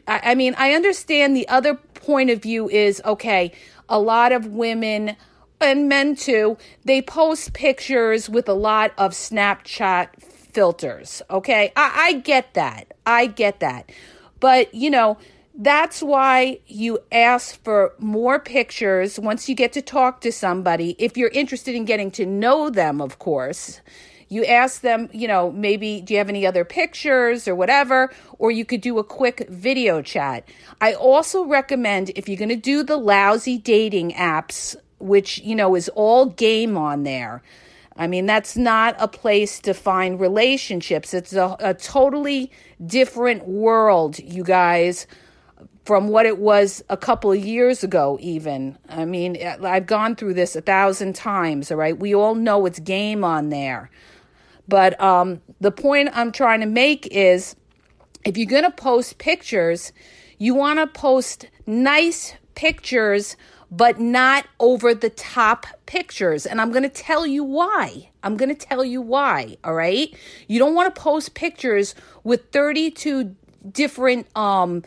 I, 0.06 0.34
mean, 0.34 0.54
I 0.58 0.72
understand 0.72 1.36
the 1.36 1.48
other 1.48 1.74
point 1.74 2.30
of 2.30 2.42
view 2.42 2.68
is 2.68 3.00
okay, 3.04 3.52
a 3.88 3.98
lot 3.98 4.32
of 4.32 4.46
women 4.46 5.16
and 5.60 5.88
men 5.88 6.16
too, 6.16 6.58
they 6.84 7.02
post 7.02 7.52
pictures 7.52 8.28
with 8.28 8.48
a 8.48 8.54
lot 8.54 8.92
of 8.98 9.12
Snapchat 9.12 10.08
filters. 10.22 11.22
Okay. 11.30 11.72
I, 11.76 12.08
I 12.08 12.12
get 12.14 12.54
that. 12.54 12.94
I 13.04 13.26
get 13.26 13.60
that. 13.60 13.90
But, 14.40 14.74
you 14.74 14.90
know, 14.90 15.18
that's 15.54 16.02
why 16.02 16.60
you 16.66 16.98
ask 17.10 17.62
for 17.64 17.94
more 17.98 18.38
pictures 18.38 19.18
once 19.18 19.48
you 19.48 19.54
get 19.54 19.72
to 19.72 19.82
talk 19.82 20.20
to 20.20 20.32
somebody. 20.32 20.94
If 20.98 21.16
you're 21.16 21.30
interested 21.30 21.74
in 21.74 21.86
getting 21.86 22.10
to 22.12 22.26
know 22.26 22.68
them, 22.68 23.00
of 23.00 23.18
course, 23.18 23.80
you 24.28 24.44
ask 24.44 24.80
them, 24.80 25.08
you 25.12 25.28
know, 25.28 25.52
maybe 25.52 26.00
do 26.00 26.14
you 26.14 26.18
have 26.18 26.28
any 26.28 26.46
other 26.46 26.64
pictures 26.64 27.46
or 27.46 27.54
whatever, 27.54 28.12
or 28.38 28.50
you 28.50 28.64
could 28.64 28.80
do 28.80 28.98
a 28.98 29.04
quick 29.04 29.46
video 29.48 30.02
chat. 30.02 30.48
I 30.80 30.94
also 30.94 31.44
recommend 31.44 32.10
if 32.16 32.28
you're 32.28 32.38
going 32.38 32.48
to 32.48 32.56
do 32.56 32.82
the 32.82 32.96
lousy 32.96 33.58
dating 33.58 34.12
apps, 34.12 34.74
which, 34.98 35.38
you 35.38 35.54
know, 35.54 35.74
is 35.74 35.88
all 35.90 36.26
game 36.26 36.76
on 36.76 37.04
there. 37.04 37.42
I 37.96 38.06
mean, 38.06 38.26
that's 38.26 38.56
not 38.56 38.96
a 38.98 39.08
place 39.08 39.58
to 39.60 39.72
find 39.72 40.20
relationships. 40.20 41.14
It's 41.14 41.32
a, 41.32 41.56
a 41.60 41.74
totally 41.74 42.50
different 42.84 43.46
world, 43.46 44.18
you 44.18 44.44
guys 44.44 45.06
from 45.86 46.08
what 46.08 46.26
it 46.26 46.38
was 46.38 46.82
a 46.88 46.96
couple 46.96 47.30
of 47.30 47.38
years 47.38 47.84
ago, 47.84 48.18
even. 48.20 48.76
I 48.88 49.04
mean, 49.04 49.38
I've 49.40 49.86
gone 49.86 50.16
through 50.16 50.34
this 50.34 50.56
a 50.56 50.60
thousand 50.60 51.14
times, 51.14 51.70
all 51.70 51.76
right? 51.76 51.96
We 51.96 52.12
all 52.12 52.34
know 52.34 52.66
it's 52.66 52.80
game 52.80 53.22
on 53.22 53.50
there. 53.50 53.88
But 54.68 55.00
um, 55.00 55.40
the 55.60 55.70
point 55.70 56.10
I'm 56.12 56.32
trying 56.32 56.60
to 56.60 56.66
make 56.66 57.06
is 57.08 57.56
if 58.24 58.36
you're 58.36 58.46
going 58.48 58.64
to 58.64 58.70
post 58.70 59.18
pictures, 59.18 59.92
you 60.38 60.54
want 60.54 60.78
to 60.78 60.86
post 60.86 61.48
nice 61.66 62.34
pictures, 62.54 63.36
but 63.70 64.00
not 64.00 64.46
over 64.58 64.94
the 64.94 65.10
top 65.10 65.66
pictures. 65.86 66.46
And 66.46 66.60
I'm 66.60 66.70
going 66.70 66.82
to 66.82 66.88
tell 66.88 67.26
you 67.26 67.44
why. 67.44 68.10
I'm 68.22 68.36
going 68.36 68.54
to 68.54 68.66
tell 68.66 68.84
you 68.84 69.00
why, 69.00 69.56
all 69.62 69.74
right? 69.74 70.14
You 70.48 70.58
don't 70.58 70.74
want 70.74 70.92
to 70.94 71.00
post 71.00 71.34
pictures 71.34 71.94
with 72.24 72.50
32 72.50 73.36
different 73.72 74.28
um 74.36 74.84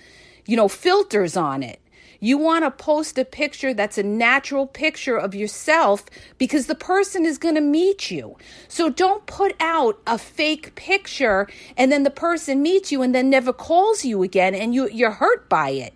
you 0.49 0.55
know, 0.55 0.67
filters 0.67 1.37
on 1.37 1.61
it. 1.61 1.79
You 2.19 2.37
want 2.37 2.65
to 2.65 2.71
post 2.71 3.17
a 3.17 3.25
picture 3.25 3.73
that's 3.73 3.97
a 3.97 4.03
natural 4.03 4.67
picture 4.67 5.17
of 5.17 5.33
yourself 5.33 6.05
because 6.37 6.67
the 6.67 6.75
person 6.75 7.25
is 7.25 7.37
going 7.37 7.55
to 7.55 7.61
meet 7.61 8.11
you. 8.11 8.37
So 8.67 8.89
don't 8.89 9.25
put 9.25 9.55
out 9.59 10.01
a 10.05 10.17
fake 10.17 10.75
picture 10.75 11.47
and 11.77 11.91
then 11.91 12.03
the 12.03 12.09
person 12.09 12.61
meets 12.61 12.91
you 12.91 13.01
and 13.01 13.15
then 13.15 13.29
never 13.29 13.53
calls 13.53 14.03
you 14.03 14.21
again 14.23 14.53
and 14.53 14.73
you, 14.73 14.89
you're 14.89 15.11
hurt 15.11 15.47
by 15.47 15.69
it. 15.69 15.93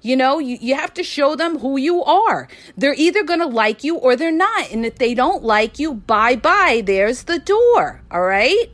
You 0.00 0.16
know, 0.16 0.38
you, 0.38 0.56
you 0.60 0.76
have 0.76 0.94
to 0.94 1.02
show 1.02 1.34
them 1.34 1.58
who 1.58 1.76
you 1.76 2.04
are. 2.04 2.48
They're 2.76 2.94
either 2.96 3.24
going 3.24 3.40
to 3.40 3.46
like 3.46 3.82
you 3.82 3.96
or 3.96 4.14
they're 4.14 4.30
not. 4.30 4.70
And 4.70 4.86
if 4.86 4.96
they 4.96 5.14
don't 5.14 5.42
like 5.42 5.78
you, 5.78 5.94
bye 5.94 6.36
bye, 6.36 6.82
there's 6.84 7.24
the 7.24 7.40
door. 7.40 8.02
All 8.10 8.22
right. 8.22 8.70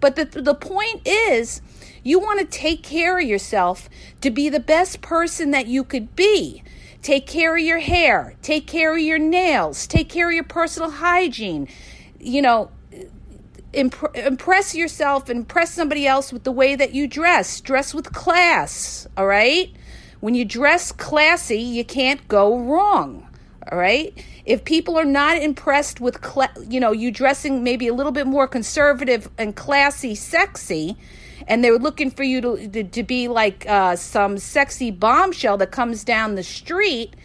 But 0.00 0.16
the, 0.16 0.24
the 0.24 0.54
point 0.54 1.06
is, 1.06 1.62
you 2.08 2.18
want 2.18 2.40
to 2.40 2.46
take 2.46 2.82
care 2.82 3.18
of 3.18 3.24
yourself 3.24 3.90
to 4.22 4.30
be 4.30 4.48
the 4.48 4.60
best 4.60 5.02
person 5.02 5.50
that 5.50 5.66
you 5.66 5.84
could 5.84 6.16
be. 6.16 6.62
Take 7.02 7.26
care 7.26 7.54
of 7.54 7.62
your 7.62 7.80
hair, 7.80 8.34
take 8.40 8.66
care 8.66 8.94
of 8.94 9.00
your 9.00 9.18
nails, 9.18 9.86
take 9.86 10.08
care 10.08 10.28
of 10.28 10.34
your 10.34 10.44
personal 10.44 10.90
hygiene. 10.90 11.68
You 12.18 12.40
know, 12.40 12.70
imp- 13.74 14.16
impress 14.16 14.74
yourself, 14.74 15.28
impress 15.28 15.74
somebody 15.74 16.06
else 16.06 16.32
with 16.32 16.44
the 16.44 16.52
way 16.52 16.74
that 16.76 16.94
you 16.94 17.06
dress. 17.06 17.60
Dress 17.60 17.92
with 17.92 18.12
class, 18.12 19.06
all 19.16 19.26
right? 19.26 19.70
When 20.20 20.34
you 20.34 20.46
dress 20.46 20.92
classy, 20.92 21.60
you 21.60 21.84
can't 21.84 22.26
go 22.26 22.58
wrong, 22.58 23.28
all 23.70 23.78
right? 23.78 24.12
If 24.46 24.64
people 24.64 24.98
are 24.98 25.04
not 25.04 25.36
impressed 25.36 26.00
with, 26.00 26.22
cla- 26.22 26.54
you 26.68 26.80
know, 26.80 26.92
you 26.92 27.10
dressing 27.10 27.62
maybe 27.62 27.86
a 27.86 27.94
little 27.94 28.12
bit 28.12 28.26
more 28.26 28.48
conservative 28.48 29.28
and 29.36 29.54
classy, 29.54 30.14
sexy, 30.14 30.96
and 31.48 31.64
they're 31.64 31.78
looking 31.78 32.10
for 32.10 32.22
you 32.22 32.40
to 32.40 32.68
to, 32.68 32.84
to 32.84 33.02
be 33.02 33.26
like 33.26 33.66
uh, 33.66 33.96
some 33.96 34.38
sexy 34.38 34.90
bombshell 34.90 35.56
that 35.56 35.72
comes 35.72 36.04
down 36.04 36.36
the 36.36 36.42
street 36.42 37.16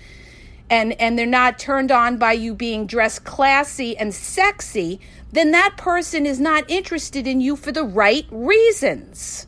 and 0.69 0.99
and 0.99 1.19
they're 1.19 1.25
not 1.25 1.59
turned 1.59 1.91
on 1.91 2.17
by 2.17 2.31
you 2.31 2.55
being 2.55 2.87
dressed 2.87 3.23
classy 3.25 3.95
and 3.97 4.15
sexy 4.15 4.99
then 5.31 5.51
that 5.51 5.75
person 5.77 6.25
is 6.25 6.39
not 6.39 6.69
interested 6.69 7.25
in 7.25 7.41
you 7.41 7.55
for 7.55 7.71
the 7.71 7.83
right 7.83 8.27
reasons. 8.31 9.47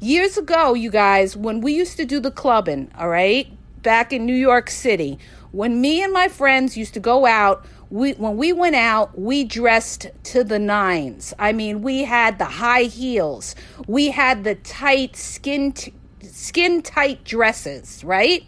Years 0.00 0.38
ago 0.38 0.74
you 0.74 0.90
guys 0.90 1.36
when 1.36 1.60
we 1.60 1.74
used 1.74 1.96
to 1.98 2.04
do 2.04 2.18
the 2.18 2.30
clubbing 2.30 2.90
all 2.98 3.08
right 3.08 3.52
back 3.82 4.12
in 4.12 4.26
new 4.26 4.34
york 4.34 4.68
city 4.68 5.18
when 5.52 5.80
me 5.80 6.02
and 6.02 6.12
my 6.12 6.28
friends 6.28 6.76
used 6.76 6.94
to 6.94 7.00
go 7.00 7.26
out 7.26 7.64
we 7.90 8.12
when 8.12 8.36
we 8.36 8.52
went 8.52 8.76
out, 8.76 9.18
we 9.18 9.44
dressed 9.44 10.08
to 10.24 10.44
the 10.44 10.58
nines. 10.58 11.32
I 11.38 11.52
mean, 11.52 11.82
we 11.82 12.04
had 12.04 12.38
the 12.38 12.44
high 12.44 12.84
heels, 12.84 13.54
we 13.86 14.10
had 14.10 14.44
the 14.44 14.54
tight 14.54 15.16
skin 15.16 15.72
t- 15.72 15.94
skin 16.22 16.82
tight 16.82 17.24
dresses, 17.24 18.04
right? 18.04 18.44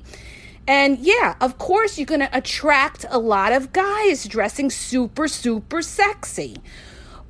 And 0.67 0.99
yeah, 0.99 1.35
of 1.41 1.59
course, 1.59 1.99
you're 1.99 2.07
going 2.07 2.21
to 2.21 2.37
attract 2.37 3.05
a 3.09 3.19
lot 3.19 3.53
of 3.53 3.73
guys 3.73 4.25
dressing 4.25 4.71
super, 4.71 5.27
super 5.27 5.83
sexy. 5.83 6.59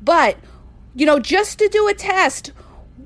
But, 0.03 0.37
you 0.95 1.07
know, 1.07 1.19
just 1.19 1.59
to 1.61 1.69
do 1.69 1.89
a 1.89 1.95
test, 1.95 2.53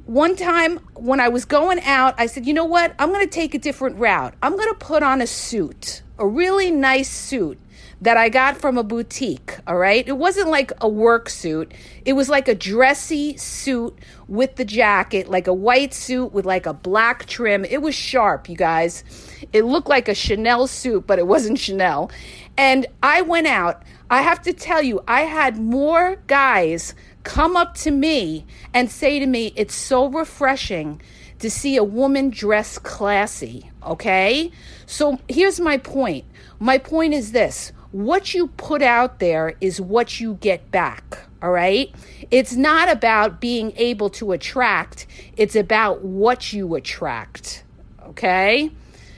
one 0.06 0.34
time 0.34 0.78
when 0.94 1.20
I 1.20 1.28
was 1.28 1.44
going 1.44 1.78
out, 1.80 2.14
I 2.18 2.26
said, 2.26 2.46
you 2.46 2.54
know 2.54 2.64
what? 2.64 2.94
I'm 2.98 3.10
going 3.10 3.24
to 3.24 3.30
take 3.30 3.54
a 3.54 3.58
different 3.58 3.98
route. 3.98 4.34
I'm 4.42 4.56
going 4.56 4.68
to 4.68 4.74
put 4.74 5.02
on 5.02 5.22
a 5.22 5.26
suit, 5.26 6.02
a 6.18 6.26
really 6.26 6.70
nice 6.70 7.10
suit 7.10 7.58
that 8.00 8.16
I 8.16 8.28
got 8.28 8.56
from 8.56 8.76
a 8.76 8.82
boutique, 8.82 9.58
all 9.66 9.76
right? 9.76 10.06
It 10.06 10.18
wasn't 10.18 10.48
like 10.48 10.72
a 10.80 10.88
work 10.88 11.28
suit. 11.28 11.72
It 12.04 12.14
was 12.14 12.28
like 12.28 12.48
a 12.48 12.54
dressy 12.54 13.36
suit 13.36 13.98
with 14.28 14.56
the 14.56 14.64
jacket, 14.64 15.28
like 15.28 15.46
a 15.46 15.54
white 15.54 15.94
suit 15.94 16.32
with 16.32 16.44
like 16.44 16.66
a 16.66 16.74
black 16.74 17.26
trim. 17.26 17.64
It 17.64 17.82
was 17.82 17.94
sharp, 17.94 18.48
you 18.48 18.56
guys. 18.56 19.04
It 19.52 19.64
looked 19.64 19.88
like 19.88 20.08
a 20.08 20.14
Chanel 20.14 20.66
suit, 20.66 21.06
but 21.06 21.18
it 21.18 21.26
wasn't 21.26 21.58
Chanel. 21.58 22.10
And 22.56 22.86
I 23.02 23.22
went 23.22 23.46
out. 23.46 23.82
I 24.10 24.22
have 24.22 24.42
to 24.42 24.52
tell 24.52 24.82
you, 24.82 25.02
I 25.08 25.22
had 25.22 25.58
more 25.58 26.16
guys 26.26 26.94
come 27.22 27.56
up 27.56 27.74
to 27.78 27.90
me 27.90 28.46
and 28.72 28.90
say 28.90 29.18
to 29.18 29.26
me, 29.26 29.52
It's 29.56 29.74
so 29.74 30.08
refreshing 30.08 31.00
to 31.38 31.50
see 31.50 31.76
a 31.76 31.84
woman 31.84 32.30
dress 32.30 32.78
classy, 32.78 33.70
okay? 33.84 34.50
So 34.86 35.18
here's 35.28 35.60
my 35.60 35.78
point. 35.78 36.24
My 36.58 36.78
point 36.78 37.14
is 37.14 37.32
this 37.32 37.72
what 37.94 38.34
you 38.34 38.48
put 38.48 38.82
out 38.82 39.20
there 39.20 39.54
is 39.60 39.80
what 39.80 40.18
you 40.18 40.34
get 40.34 40.72
back. 40.72 41.16
All 41.40 41.52
right. 41.52 41.94
It's 42.28 42.56
not 42.56 42.90
about 42.90 43.40
being 43.40 43.72
able 43.76 44.10
to 44.10 44.32
attract, 44.32 45.06
it's 45.36 45.54
about 45.54 46.02
what 46.02 46.52
you 46.52 46.74
attract. 46.74 47.62
Okay. 48.02 48.72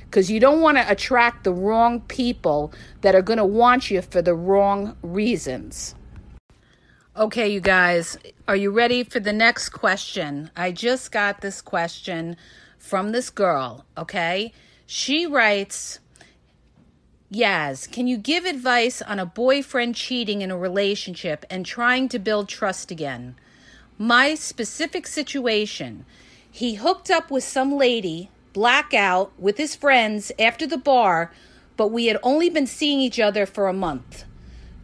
Because 0.05 0.31
you 0.31 0.41
don't 0.41 0.61
want 0.61 0.77
to 0.77 0.91
attract 0.91 1.45
the 1.45 1.55
wrong 1.55 2.03
people 2.03 2.71
that 3.01 3.15
are 3.15 3.23
going 3.23 3.39
to 3.39 3.47
want 3.47 3.91
you 3.91 4.03
for 4.03 4.21
the 4.21 4.35
wrong 4.35 4.95
reasons. 5.01 5.95
Okay, 7.17 7.49
you 7.49 7.61
guys, 7.61 8.19
are 8.47 8.57
you 8.57 8.71
ready 8.71 9.05
for 9.05 9.21
the 9.21 9.33
next 9.33 9.71
question? 9.71 10.51
I 10.55 10.71
just 10.71 11.11
got 11.11 11.41
this 11.41 11.63
question 11.63 12.37
from 12.77 13.13
this 13.13 13.31
girl. 13.31 13.87
Okay. 13.97 14.53
She 14.85 15.25
writes, 15.25 15.99
Yaz, 17.33 17.91
can 17.91 18.07
you 18.07 18.17
give 18.17 18.45
advice 18.45 19.03
on 19.03 19.19
a 19.19 19.27
boyfriend 19.27 19.97
cheating 19.97 20.43
in 20.43 20.51
a 20.53 20.57
relationship 20.57 21.45
and 21.51 21.67
trying 21.67 22.09
to 22.09 22.21
build 22.21 22.49
trust 22.49 22.93
again? 22.93 23.35
My 23.99 24.35
specific 24.35 25.09
situation 25.09 26.05
he 26.49 26.77
hooked 26.77 27.11
up 27.11 27.31
with 27.31 27.45
some 27.45 27.75
lady, 27.75 28.31
blackout, 28.55 29.31
with 29.39 29.59
his 29.59 29.77
friends 29.77 30.33
after 30.39 30.67
the 30.67 30.79
bar, 30.79 31.31
but 31.77 31.89
we 31.89 32.07
had 32.07 32.17
only 32.23 32.49
been 32.49 32.67
seeing 32.67 32.99
each 32.99 33.21
other 33.21 33.45
for 33.45 33.69
a 33.69 33.75
month. 33.75 34.25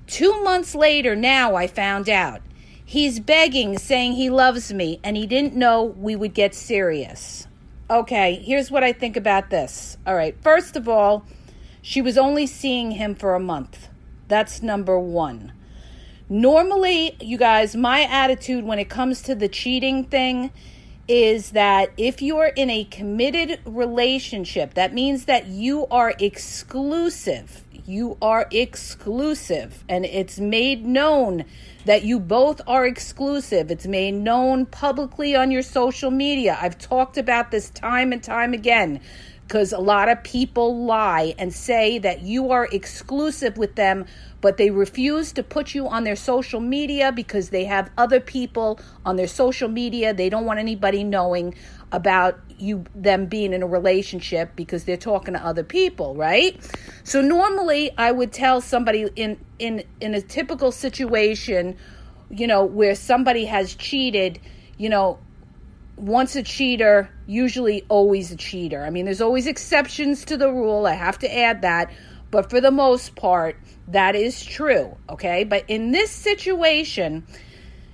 Two 0.06 0.42
months 0.42 0.74
later, 0.74 1.16
now 1.16 1.54
I 1.54 1.66
found 1.66 2.10
out. 2.10 2.42
He's 2.84 3.20
begging, 3.20 3.78
saying 3.78 4.12
he 4.12 4.28
loves 4.28 4.70
me, 4.70 5.00
and 5.02 5.16
he 5.16 5.26
didn't 5.26 5.54
know 5.54 5.82
we 5.82 6.14
would 6.14 6.34
get 6.34 6.54
serious. 6.54 7.46
Okay, 7.88 8.42
here's 8.44 8.70
what 8.70 8.84
I 8.84 8.92
think 8.92 9.16
about 9.16 9.48
this. 9.48 9.96
All 10.06 10.14
right, 10.14 10.36
first 10.42 10.76
of 10.76 10.90
all, 10.90 11.24
she 11.82 12.00
was 12.00 12.16
only 12.16 12.46
seeing 12.46 12.92
him 12.92 13.14
for 13.14 13.34
a 13.34 13.40
month. 13.40 13.88
That's 14.28 14.62
number 14.62 14.98
one. 14.98 15.52
Normally, 16.28 17.16
you 17.20 17.36
guys, 17.36 17.76
my 17.76 18.04
attitude 18.04 18.64
when 18.64 18.78
it 18.78 18.88
comes 18.88 19.20
to 19.22 19.34
the 19.34 19.48
cheating 19.48 20.04
thing 20.04 20.50
is 21.08 21.50
that 21.50 21.90
if 21.98 22.22
you're 22.22 22.46
in 22.46 22.70
a 22.70 22.84
committed 22.84 23.60
relationship, 23.66 24.74
that 24.74 24.94
means 24.94 25.26
that 25.26 25.46
you 25.48 25.86
are 25.88 26.14
exclusive. 26.18 27.64
You 27.84 28.16
are 28.22 28.46
exclusive, 28.52 29.84
and 29.88 30.06
it's 30.06 30.38
made 30.38 30.86
known 30.86 31.44
that 31.84 32.04
you 32.04 32.20
both 32.20 32.60
are 32.66 32.86
exclusive. 32.86 33.72
It's 33.72 33.86
made 33.86 34.12
known 34.12 34.66
publicly 34.66 35.34
on 35.34 35.50
your 35.50 35.62
social 35.62 36.12
media. 36.12 36.56
I've 36.62 36.78
talked 36.78 37.18
about 37.18 37.50
this 37.50 37.70
time 37.70 38.12
and 38.12 38.22
time 38.22 38.54
again 38.54 39.00
because 39.52 39.70
a 39.74 39.78
lot 39.78 40.08
of 40.08 40.22
people 40.22 40.86
lie 40.86 41.34
and 41.38 41.52
say 41.52 41.98
that 41.98 42.22
you 42.22 42.52
are 42.52 42.66
exclusive 42.72 43.58
with 43.58 43.74
them, 43.74 44.06
but 44.40 44.56
they 44.56 44.70
refuse 44.70 45.30
to 45.30 45.42
put 45.42 45.74
you 45.74 45.86
on 45.86 46.04
their 46.04 46.16
social 46.16 46.58
media 46.58 47.12
because 47.12 47.50
they 47.50 47.66
have 47.66 47.90
other 47.98 48.18
people 48.18 48.80
on 49.04 49.16
their 49.16 49.26
social 49.26 49.68
media. 49.68 50.14
They 50.14 50.30
don't 50.30 50.46
want 50.46 50.58
anybody 50.58 51.04
knowing 51.04 51.54
about 51.92 52.40
you 52.56 52.82
them 52.94 53.26
being 53.26 53.52
in 53.52 53.62
a 53.62 53.66
relationship 53.66 54.56
because 54.56 54.84
they're 54.84 54.96
talking 54.96 55.34
to 55.34 55.44
other 55.44 55.64
people, 55.64 56.14
right? 56.14 56.58
So 57.04 57.20
normally 57.20 57.90
I 57.98 58.10
would 58.10 58.32
tell 58.32 58.62
somebody 58.62 59.10
in 59.16 59.38
in 59.58 59.84
in 60.00 60.14
a 60.14 60.22
typical 60.22 60.72
situation, 60.72 61.76
you 62.30 62.46
know, 62.46 62.64
where 62.64 62.94
somebody 62.94 63.44
has 63.44 63.74
cheated, 63.74 64.40
you 64.78 64.88
know, 64.88 65.18
once 66.02 66.34
a 66.34 66.42
cheater, 66.42 67.08
usually 67.26 67.84
always 67.88 68.32
a 68.32 68.36
cheater. 68.36 68.82
I 68.82 68.90
mean, 68.90 69.04
there's 69.04 69.20
always 69.20 69.46
exceptions 69.46 70.24
to 70.24 70.36
the 70.36 70.50
rule. 70.50 70.84
I 70.84 70.94
have 70.94 71.18
to 71.20 71.32
add 71.32 71.62
that. 71.62 71.92
But 72.32 72.50
for 72.50 72.60
the 72.60 72.72
most 72.72 73.14
part, 73.14 73.56
that 73.88 74.16
is 74.16 74.44
true. 74.44 74.96
Okay. 75.08 75.44
But 75.44 75.64
in 75.68 75.92
this 75.92 76.10
situation, 76.10 77.24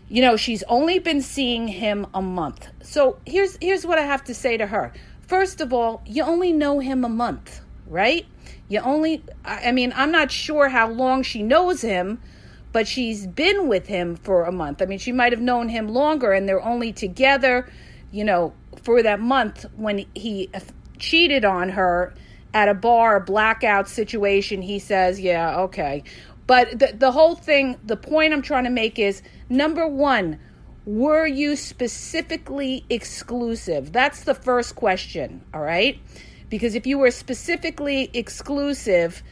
you 0.09 0.23
know, 0.23 0.37
she's 0.37 0.63
only 0.65 0.99
been 0.99 1.21
seeing 1.21 1.69
him 1.69 2.07
a 2.15 2.23
month. 2.23 2.69
So 2.83 3.19
here's 3.27 3.59
here's 3.61 3.85
what 3.85 3.99
I 3.99 4.07
have 4.07 4.25
to 4.25 4.35
say 4.35 4.57
to 4.57 4.67
her. 4.67 4.93
First 5.21 5.61
of 5.61 5.75
all, 5.75 6.03
you 6.07 6.23
only 6.23 6.53
know 6.53 6.79
him 6.79 7.05
a 7.05 7.11
month, 7.11 7.61
right? 7.87 8.25
You 8.69 8.81
only 8.81 9.23
I 9.45 9.71
mean, 9.73 9.93
I'm 9.95 10.13
not 10.13 10.31
sure 10.31 10.71
how 10.71 10.89
long 10.89 11.23
she 11.23 11.43
knows 11.43 11.83
him, 11.83 12.23
but 12.73 12.89
she's 12.89 13.27
been 13.27 13.69
with 13.69 13.87
him 13.87 14.17
for 14.17 14.45
a 14.45 14.53
month. 14.53 14.81
I 14.81 14.87
mean, 14.87 14.99
she 14.99 15.13
might 15.13 15.33
have 15.33 15.43
known 15.43 15.69
him 15.69 15.89
longer 15.89 16.33
and 16.33 16.49
they're 16.49 16.65
only 16.65 16.93
together 16.93 17.69
you 18.11 18.25
know, 18.25 18.55
for 18.83 19.03
that 19.03 19.21
month 19.21 19.67
when 19.77 20.07
he 20.15 20.51
cheated 20.99 21.45
on 21.45 21.71
her 21.71 22.15
at 22.55 22.69
a 22.69 22.75
bar, 22.75 23.17
a 23.17 23.21
blackout 23.21 23.89
situation, 23.89 24.63
he 24.63 24.79
says, 24.79 25.21
yeah, 25.21 25.59
okay. 25.61 26.03
But 26.47 26.79
the, 26.79 26.95
the 26.97 27.13
whole 27.13 27.35
thing, 27.35 27.79
the 27.85 27.97
point 27.97 28.33
I'm 28.33 28.43
trying 28.43 28.65
to 28.65 28.71
make 28.71 28.99
is 28.99 29.23
number 29.51 29.87
one, 29.87 30.39
were 30.87 31.27
you 31.27 31.55
specifically 31.57 32.85
exclusive? 32.89 33.93
That's 33.93 34.25
the 34.25 34.35
first 34.35 34.75
question, 34.75 35.45
all 35.53 35.61
right? 35.61 36.01
Because 36.49 36.75
if 36.75 36.87
you 36.87 36.97
were 36.97 37.11
specifically 37.11 38.09
exclusive, 38.15 39.23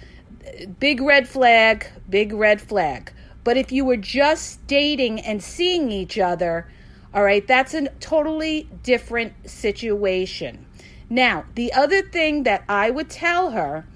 big 0.78 1.00
red 1.00 1.26
flag, 1.26 1.86
big 2.10 2.34
red 2.34 2.60
flag. 2.60 3.10
But 3.42 3.56
if 3.56 3.72
you 3.72 3.86
were 3.86 3.96
just 3.96 4.66
dating 4.66 5.20
and 5.20 5.42
seeing 5.42 5.90
each 5.90 6.18
other, 6.18 6.70
all 7.16 7.24
right, 7.24 7.46
that's 7.46 7.72
a 7.72 7.88
totally 7.98 8.68
different 8.82 9.32
situation. 9.48 10.66
Now, 11.08 11.46
the 11.54 11.72
other 11.72 12.02
thing 12.02 12.42
that 12.42 12.62
I 12.68 12.90
would 12.90 13.08
tell 13.08 13.52
her 13.52 13.86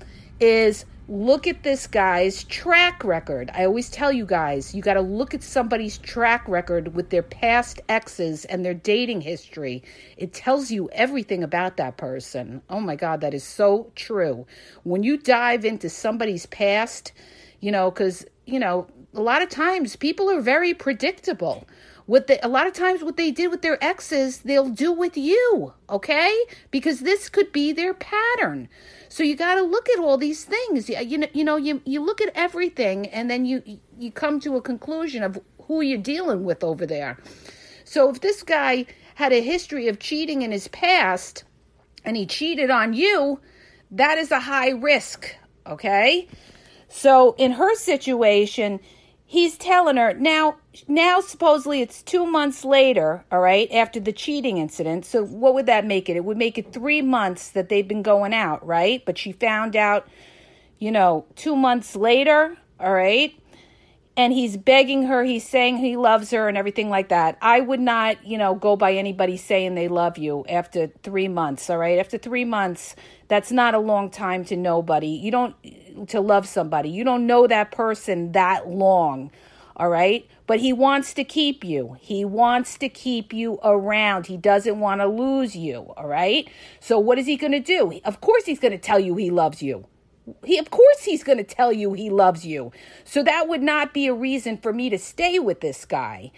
is 0.41 0.87
look 1.07 1.47
at 1.47 1.63
this 1.63 1.87
guy's 1.87 2.45
track 2.45 3.05
record. 3.05 3.51
I 3.53 3.67
always 3.67 3.91
tell 3.91 4.11
you 4.11 4.25
guys, 4.25 4.75
you 4.75 4.81
got 4.81 4.95
to 4.95 5.03
look 5.03 5.35
at 5.35 5.43
somebody's 5.43 5.99
track 5.99 6.49
record 6.49 6.95
with 6.95 7.11
their 7.11 7.23
past 7.23 7.79
exes 7.91 8.47
and 8.47 8.65
their 8.65 8.73
dating 8.73 9.21
history. 9.21 9.83
It 10.17 10.33
tells 10.33 10.71
you 10.71 10.89
everything 10.91 11.43
about 11.43 11.77
that 11.77 11.99
person. 11.99 12.63
Oh 12.71 12.81
my 12.81 12.97
God, 12.97 13.21
that 13.21 13.35
is 13.35 13.45
so 13.45 13.93
true. 13.97 14.47
When 14.85 15.03
you 15.03 15.19
dive 15.19 15.67
into 15.67 15.91
somebody's 15.91 16.47
past, 16.47 17.13
you 17.61 17.71
know, 17.71 17.91
because, 17.91 18.25
you 18.47 18.59
know, 18.59 18.87
a 19.13 19.21
lot 19.21 19.43
of 19.43 19.51
times 19.51 19.95
people 19.95 20.31
are 20.31 20.41
very 20.41 20.73
predictable 20.73 21.67
what 22.11 22.29
a 22.43 22.49
lot 22.49 22.67
of 22.67 22.73
times 22.73 23.05
what 23.05 23.17
they 23.17 23.31
did 23.31 23.53
with 23.53 23.63
their 23.63 23.83
exes 23.83 24.39
they'll 24.39 24.69
do 24.69 24.93
with 24.93 25.17
you 25.17 25.73
okay? 25.89 26.37
Because 26.73 27.01
this 27.01 27.29
could 27.29 27.53
be 27.53 27.71
their 27.71 27.95
pattern. 27.95 28.69
So 29.09 29.23
you 29.23 29.37
got 29.37 29.55
to 29.55 29.63
look 29.63 29.89
at 29.89 30.01
all 30.01 30.19
these 30.19 30.45
things. 30.45 30.89
You 30.89 31.19
know 31.19 31.29
you 31.33 31.45
know 31.45 31.55
you 31.55 31.81
you 31.85 32.01
look 32.01 32.21
at 32.21 32.33
everything 32.35 33.07
and 33.07 33.31
then 33.31 33.45
you 33.45 33.63
you 33.97 34.11
come 34.11 34.41
to 34.41 34.57
a 34.57 34.61
conclusion 34.61 35.23
of 35.23 35.39
who 35.67 35.83
you're 35.83 35.99
dealing 35.99 36.43
with 36.43 36.65
over 36.65 36.85
there. 36.85 37.17
So 37.85 38.11
if 38.11 38.21
this 38.21 38.43
guy 38.43 38.87
had 39.15 39.33
a 39.33 39.41
history 39.41 39.87
of 39.87 40.01
cheating 40.01 40.43
in 40.43 40.51
his 40.51 40.67
past 40.67 41.45
and 42.05 42.17
he 42.17 42.27
cheated 42.27 42.73
on 42.73 42.93
you 42.93 43.39
that 43.93 44.19
is 44.19 44.33
a 44.33 44.41
high 44.41 44.71
risk 44.71 45.33
okay? 45.65 46.27
So 46.89 47.37
in 47.39 47.53
her 47.53 47.77
situation 47.77 48.81
he's 49.31 49.57
telling 49.57 49.97
her 49.97 50.13
now 50.15 50.57
now 50.89 51.21
supposedly 51.21 51.81
it's 51.81 52.03
two 52.03 52.27
months 52.27 52.65
later 52.65 53.25
all 53.31 53.39
right 53.39 53.71
after 53.71 54.01
the 54.01 54.13
cheating 54.13 54.59
incident. 54.59 55.07
So 55.07 55.25
what 55.25 55.55
would 55.55 55.67
that 55.67 55.87
make 55.87 56.09
it? 56.09 56.17
It 56.17 56.25
would 56.25 56.37
make 56.37 56.59
it 56.59 56.73
three 56.73 57.01
months 57.01 57.51
that 57.51 57.69
they've 57.69 57.87
been 57.87 58.03
going 58.03 58.35
out 58.35 58.67
right? 58.67 59.05
But 59.07 59.19
she 59.19 59.31
found 59.31 59.77
out 59.77 60.09
you 60.81 60.91
know 60.91 61.27
two 61.37 61.55
months 61.55 61.95
later 61.95 62.57
all 62.81 62.93
right? 62.93 63.33
And 64.17 64.33
he's 64.33 64.57
begging 64.57 65.05
her 65.05 65.23
he's 65.23 65.49
saying 65.49 65.77
he 65.77 65.97
loves 65.97 66.33
her 66.33 66.49
and 66.49 66.59
everything 66.59 66.91
like 66.91 67.11
that. 67.11 67.39
I 67.41 67.61
would 67.61 67.79
not 67.79 68.27
you 68.27 68.37
know 68.37 68.57
go 68.57 68.75
by 68.75 68.95
anybody 68.95 69.37
saying 69.37 69.77
they 69.77 69.87
love 69.87 70.19
you 70.19 70.45
after 70.49 70.89
three 71.05 71.29
months 71.29 71.71
all 71.71 71.79
right? 71.79 72.01
After 72.01 72.19
three 72.19 72.45
months 72.45 72.97
that's 73.31 73.51
not 73.51 73.75
a 73.75 73.79
long 73.79 74.11
time 74.11 74.45
to 74.45 74.57
nobody 74.57 75.07
you 75.07 75.31
don't 75.31 75.55
to 76.09 76.21
love 76.21 76.47
somebody. 76.47 76.89
You 76.89 77.05
don't 77.05 77.27
know 77.27 77.47
that 77.47 77.71
person 77.71 78.33
that 78.33 78.69
long, 78.69 79.31
all 79.77 79.89
right? 79.89 80.27
But 80.47 80.61
he 80.61 80.73
wants 80.73 81.15
to 81.15 81.25
keep 81.25 81.65
you. 81.65 81.97
He 82.01 82.25
wants 82.25 82.77
to 82.79 82.89
keep 82.89 83.33
you 83.33 83.59
around. 83.63 84.27
He 84.27 84.37
doesn't 84.37 84.81
want 84.81 85.01
to 85.01 85.07
lose 85.07 85.55
you, 85.55 85.93
all 85.97 86.09
right? 86.09 86.49
So 86.81 86.99
what 86.99 87.19
is 87.19 87.27
he 87.27 87.37
going 87.37 87.53
to 87.53 87.61
do? 87.61 88.01
Of 88.05 88.21
course 88.21 88.47
he's 88.47 88.59
going 88.59 88.73
to 88.73 88.79
tell 88.79 88.99
you 88.99 89.17
he 89.17 89.31
loves 89.31 89.63
you. 89.63 89.87
He 90.45 90.59
of 90.59 90.71
course 90.71 91.05
he's 91.05 91.25
going 91.25 91.39
to 91.39 91.45
tell 91.45 91.73
you 91.73 91.93
he 91.93 92.11
loves 92.11 92.45
you. 92.45 92.73
So 93.05 93.23
that 93.23 93.49
would 93.49 93.63
not 93.63 93.93
be 93.95 94.07
a 94.07 94.15
reason 94.15 94.59
for 94.59 94.73
me 94.73 94.91
to 94.91 94.99
stay 94.99 95.39
with 95.39 95.61
this 95.61 95.85
guy. 95.85 96.31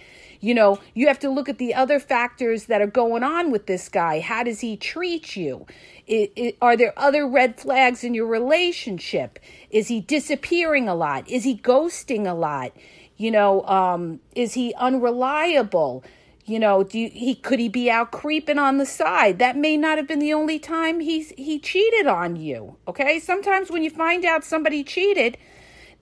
You 0.43 0.55
know, 0.55 0.81
you 0.93 1.07
have 1.07 1.21
to 1.21 1.31
look 1.31 1.49
at 1.49 1.59
the 1.59 1.73
other 1.73 2.01
factors 2.01 2.67
that 2.67 2.83
are 2.83 2.87
going 2.89 3.23
on 3.23 3.53
with 3.53 3.67
this 3.67 3.89
guy. 3.89 4.19
How 4.19 4.43
does 4.43 4.59
he 4.59 4.77
treat 4.77 5.37
you? 5.37 5.67
It, 6.09 6.33
it, 6.35 6.57
are 6.61 6.77
there 6.77 6.93
other 6.97 7.29
red 7.29 7.61
flags 7.61 8.03
in 8.03 8.13
your 8.13 8.27
relationship? 8.27 9.39
Is 9.71 9.87
he 9.87 10.01
disappearing 10.01 10.89
a 10.89 10.97
lot? 10.97 11.31
Is 11.31 11.45
he 11.45 11.57
ghosting 11.57 12.29
a 12.29 12.35
lot? 12.35 12.73
You 13.17 13.31
know, 13.31 13.63
um, 13.69 14.19
is 14.35 14.55
he 14.55 14.75
unreliable? 14.75 16.03
You 16.45 16.59
know, 16.59 16.83
do 16.83 16.99
you, 16.99 17.09
he 17.09 17.37
could 17.37 17.61
he 17.61 17.69
be 17.69 17.89
out 17.89 18.11
creeping 18.11 18.59
on 18.59 18.79
the 18.79 18.87
side? 18.87 19.39
That 19.39 19.57
may 19.57 19.77
not 19.77 19.97
have 19.97 20.09
been 20.09 20.19
the 20.19 20.35
only 20.35 20.59
time 20.59 20.99
he's 20.99 21.31
he 21.39 21.61
cheated 21.61 22.09
on 22.09 22.35
you. 22.35 22.79
Okay, 22.89 23.21
sometimes 23.21 23.71
when 23.71 23.85
you 23.85 23.91
find 23.91 24.25
out 24.25 24.43
somebody 24.43 24.83
cheated, 24.83 25.39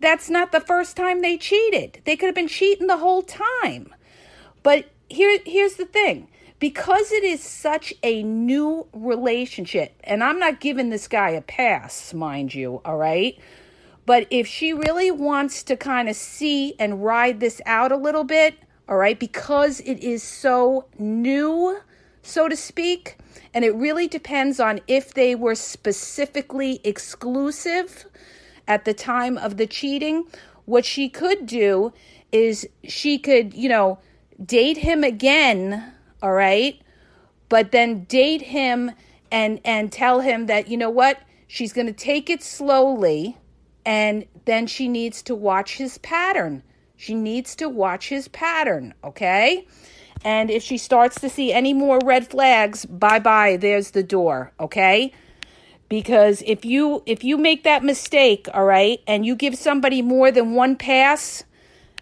that's 0.00 0.30
not 0.30 0.50
the 0.50 0.60
first 0.60 0.96
time 0.96 1.20
they 1.20 1.36
cheated. 1.36 2.00
They 2.06 2.16
could 2.16 2.24
have 2.24 2.34
been 2.34 2.48
cheating 2.48 2.86
the 2.86 2.96
whole 2.96 3.20
time. 3.20 3.92
But 4.62 4.86
here 5.08 5.38
here's 5.44 5.74
the 5.74 5.86
thing 5.86 6.28
because 6.58 7.10
it 7.10 7.24
is 7.24 7.42
such 7.42 7.94
a 8.02 8.22
new 8.22 8.86
relationship, 8.92 9.94
and 10.04 10.22
I'm 10.22 10.38
not 10.38 10.60
giving 10.60 10.90
this 10.90 11.08
guy 11.08 11.30
a 11.30 11.40
pass, 11.40 12.12
mind 12.12 12.54
you, 12.54 12.82
all 12.84 12.98
right? 12.98 13.38
But 14.04 14.26
if 14.30 14.46
she 14.46 14.72
really 14.72 15.10
wants 15.10 15.62
to 15.64 15.76
kind 15.76 16.08
of 16.08 16.16
see 16.16 16.74
and 16.78 17.02
ride 17.02 17.40
this 17.40 17.62
out 17.64 17.92
a 17.92 17.96
little 17.96 18.24
bit, 18.24 18.54
all 18.88 18.96
right, 18.96 19.18
because 19.18 19.80
it 19.80 20.00
is 20.00 20.22
so 20.22 20.86
new, 20.98 21.78
so 22.22 22.48
to 22.48 22.56
speak, 22.56 23.16
and 23.54 23.64
it 23.64 23.74
really 23.74 24.06
depends 24.06 24.60
on 24.60 24.80
if 24.86 25.14
they 25.14 25.34
were 25.34 25.54
specifically 25.54 26.80
exclusive 26.84 28.04
at 28.68 28.84
the 28.84 28.94
time 28.94 29.38
of 29.38 29.56
the 29.56 29.66
cheating. 29.66 30.24
What 30.66 30.84
she 30.84 31.08
could 31.08 31.46
do 31.46 31.92
is 32.32 32.68
she 32.84 33.18
could, 33.18 33.54
you 33.54 33.68
know, 33.68 33.98
date 34.44 34.78
him 34.78 35.04
again 35.04 35.92
all 36.22 36.32
right? 36.32 36.80
But 37.48 37.72
then 37.72 38.04
date 38.04 38.42
him 38.42 38.92
and 39.30 39.60
and 39.64 39.92
tell 39.92 40.20
him 40.20 40.46
that 40.46 40.68
you 40.68 40.76
know 40.76 40.90
what? 40.90 41.20
She's 41.46 41.72
going 41.72 41.86
to 41.86 41.92
take 41.92 42.30
it 42.30 42.42
slowly 42.42 43.36
and 43.84 44.24
then 44.44 44.66
she 44.66 44.88
needs 44.88 45.22
to 45.22 45.34
watch 45.34 45.76
his 45.76 45.98
pattern. 45.98 46.62
She 46.96 47.14
needs 47.14 47.56
to 47.56 47.68
watch 47.68 48.08
his 48.08 48.28
pattern, 48.28 48.94
okay? 49.02 49.66
And 50.22 50.50
if 50.50 50.62
she 50.62 50.76
starts 50.76 51.18
to 51.22 51.30
see 51.30 51.52
any 51.52 51.72
more 51.72 51.98
red 52.04 52.28
flags, 52.28 52.84
bye-bye, 52.84 53.56
there's 53.56 53.92
the 53.92 54.02
door, 54.02 54.52
okay? 54.60 55.12
Because 55.88 56.42
if 56.46 56.64
you 56.64 57.02
if 57.06 57.24
you 57.24 57.36
make 57.36 57.64
that 57.64 57.82
mistake, 57.82 58.48
all 58.52 58.64
right, 58.64 59.00
and 59.06 59.26
you 59.26 59.34
give 59.34 59.56
somebody 59.56 60.02
more 60.02 60.30
than 60.30 60.52
one 60.52 60.76
pass, 60.76 61.42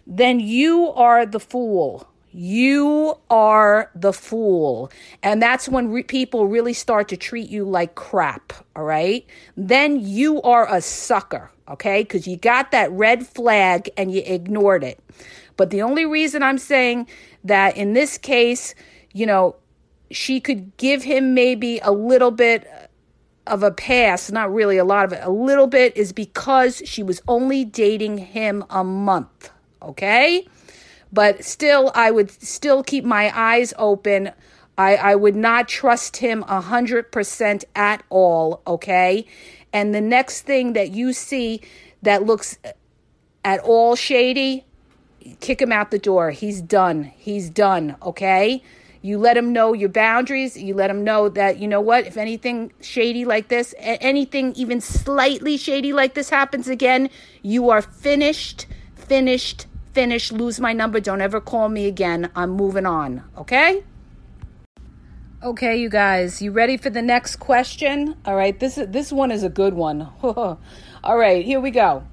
then 0.05 0.39
you 0.39 0.89
are 0.89 1.25
the 1.25 1.39
fool. 1.39 2.07
You 2.31 3.15
are 3.29 3.89
the 3.95 4.13
fool. 4.13 4.91
And 5.23 5.41
that's 5.41 5.67
when 5.67 5.89
re- 5.91 6.03
people 6.03 6.47
really 6.47 6.73
start 6.73 7.07
to 7.09 7.17
treat 7.17 7.49
you 7.49 7.65
like 7.65 7.95
crap, 7.95 8.53
all 8.75 8.83
right? 8.83 9.25
Then 9.57 9.99
you 9.99 10.41
are 10.43 10.71
a 10.71 10.81
sucker, 10.81 11.49
okay? 11.67 12.03
Because 12.03 12.27
you 12.27 12.37
got 12.37 12.71
that 12.71 12.91
red 12.91 13.25
flag 13.25 13.89
and 13.97 14.11
you 14.11 14.21
ignored 14.25 14.83
it. 14.83 14.99
But 15.57 15.71
the 15.71 15.81
only 15.81 16.05
reason 16.05 16.43
I'm 16.43 16.57
saying 16.57 17.07
that 17.43 17.75
in 17.75 17.93
this 17.93 18.17
case, 18.17 18.75
you 19.13 19.25
know, 19.25 19.55
she 20.11 20.39
could 20.39 20.75
give 20.77 21.03
him 21.03 21.33
maybe 21.33 21.79
a 21.79 21.91
little 21.91 22.31
bit 22.31 22.67
of 23.47 23.63
a 23.63 23.71
pass, 23.71 24.31
not 24.31 24.53
really 24.53 24.77
a 24.77 24.85
lot 24.85 25.05
of 25.05 25.13
it, 25.13 25.19
a 25.23 25.31
little 25.31 25.67
bit 25.67 25.97
is 25.97 26.13
because 26.13 26.81
she 26.85 27.01
was 27.01 27.21
only 27.27 27.65
dating 27.65 28.19
him 28.19 28.63
a 28.69 28.83
month. 28.83 29.49
Okay? 29.81 30.47
But 31.11 31.43
still, 31.43 31.91
I 31.95 32.11
would 32.11 32.29
still 32.29 32.83
keep 32.83 33.03
my 33.03 33.31
eyes 33.37 33.73
open. 33.77 34.31
I, 34.77 34.95
I 34.95 35.15
would 35.15 35.35
not 35.35 35.67
trust 35.67 36.17
him 36.17 36.43
a 36.43 36.61
100% 36.61 37.63
at 37.75 38.03
all. 38.09 38.61
Okay? 38.67 39.25
And 39.73 39.93
the 39.93 40.01
next 40.01 40.41
thing 40.41 40.73
that 40.73 40.91
you 40.91 41.13
see 41.13 41.61
that 42.01 42.23
looks 42.23 42.57
at 43.43 43.59
all 43.61 43.95
shady, 43.95 44.65
kick 45.39 45.61
him 45.61 45.71
out 45.71 45.91
the 45.91 45.99
door. 45.99 46.31
He's 46.31 46.61
done. 46.61 47.03
He's 47.03 47.49
done. 47.49 47.95
Okay? 48.01 48.63
You 49.01 49.17
let 49.17 49.37
him 49.37 49.53
know 49.53 49.73
your 49.73 49.89
boundaries. 49.89 50.57
You 50.57 50.73
let 50.73 50.89
him 50.89 51.03
know 51.03 51.29
that, 51.29 51.57
you 51.57 51.67
know 51.67 51.81
what, 51.81 52.05
if 52.05 52.17
anything 52.17 52.73
shady 52.81 53.23
like 53.23 53.47
this, 53.47 53.73
anything 53.79 54.53
even 54.55 54.81
slightly 54.81 55.55
shady 55.55 55.93
like 55.93 56.15
this 56.15 56.29
happens 56.29 56.67
again, 56.67 57.09
you 57.41 57.69
are 57.69 57.81
finished, 57.81 58.65
finished, 58.95 59.67
finished. 59.99 60.31
Lose 60.31 60.61
my 60.61 60.71
number. 60.71 61.01
Don't 61.01 61.19
ever 61.19 61.41
call 61.41 61.67
me 61.67 61.85
again. 61.85 62.31
I'm 62.33 62.51
moving 62.51 62.85
on. 62.85 63.21
Okay? 63.37 63.83
Okay, 65.43 65.75
you 65.75 65.89
guys, 65.89 66.41
you 66.41 66.53
ready 66.53 66.77
for 66.77 66.89
the 66.89 67.01
next 67.01 67.35
question? 67.35 68.15
All 68.23 68.35
right, 68.35 68.57
this 68.57 68.77
is 68.77 68.87
this 68.87 69.11
one 69.11 69.29
is 69.29 69.43
a 69.43 69.49
good 69.49 69.73
one. 69.73 70.07
All 70.23 70.57
right, 71.03 71.43
here 71.43 71.59
we 71.59 71.71
go. 71.71 72.03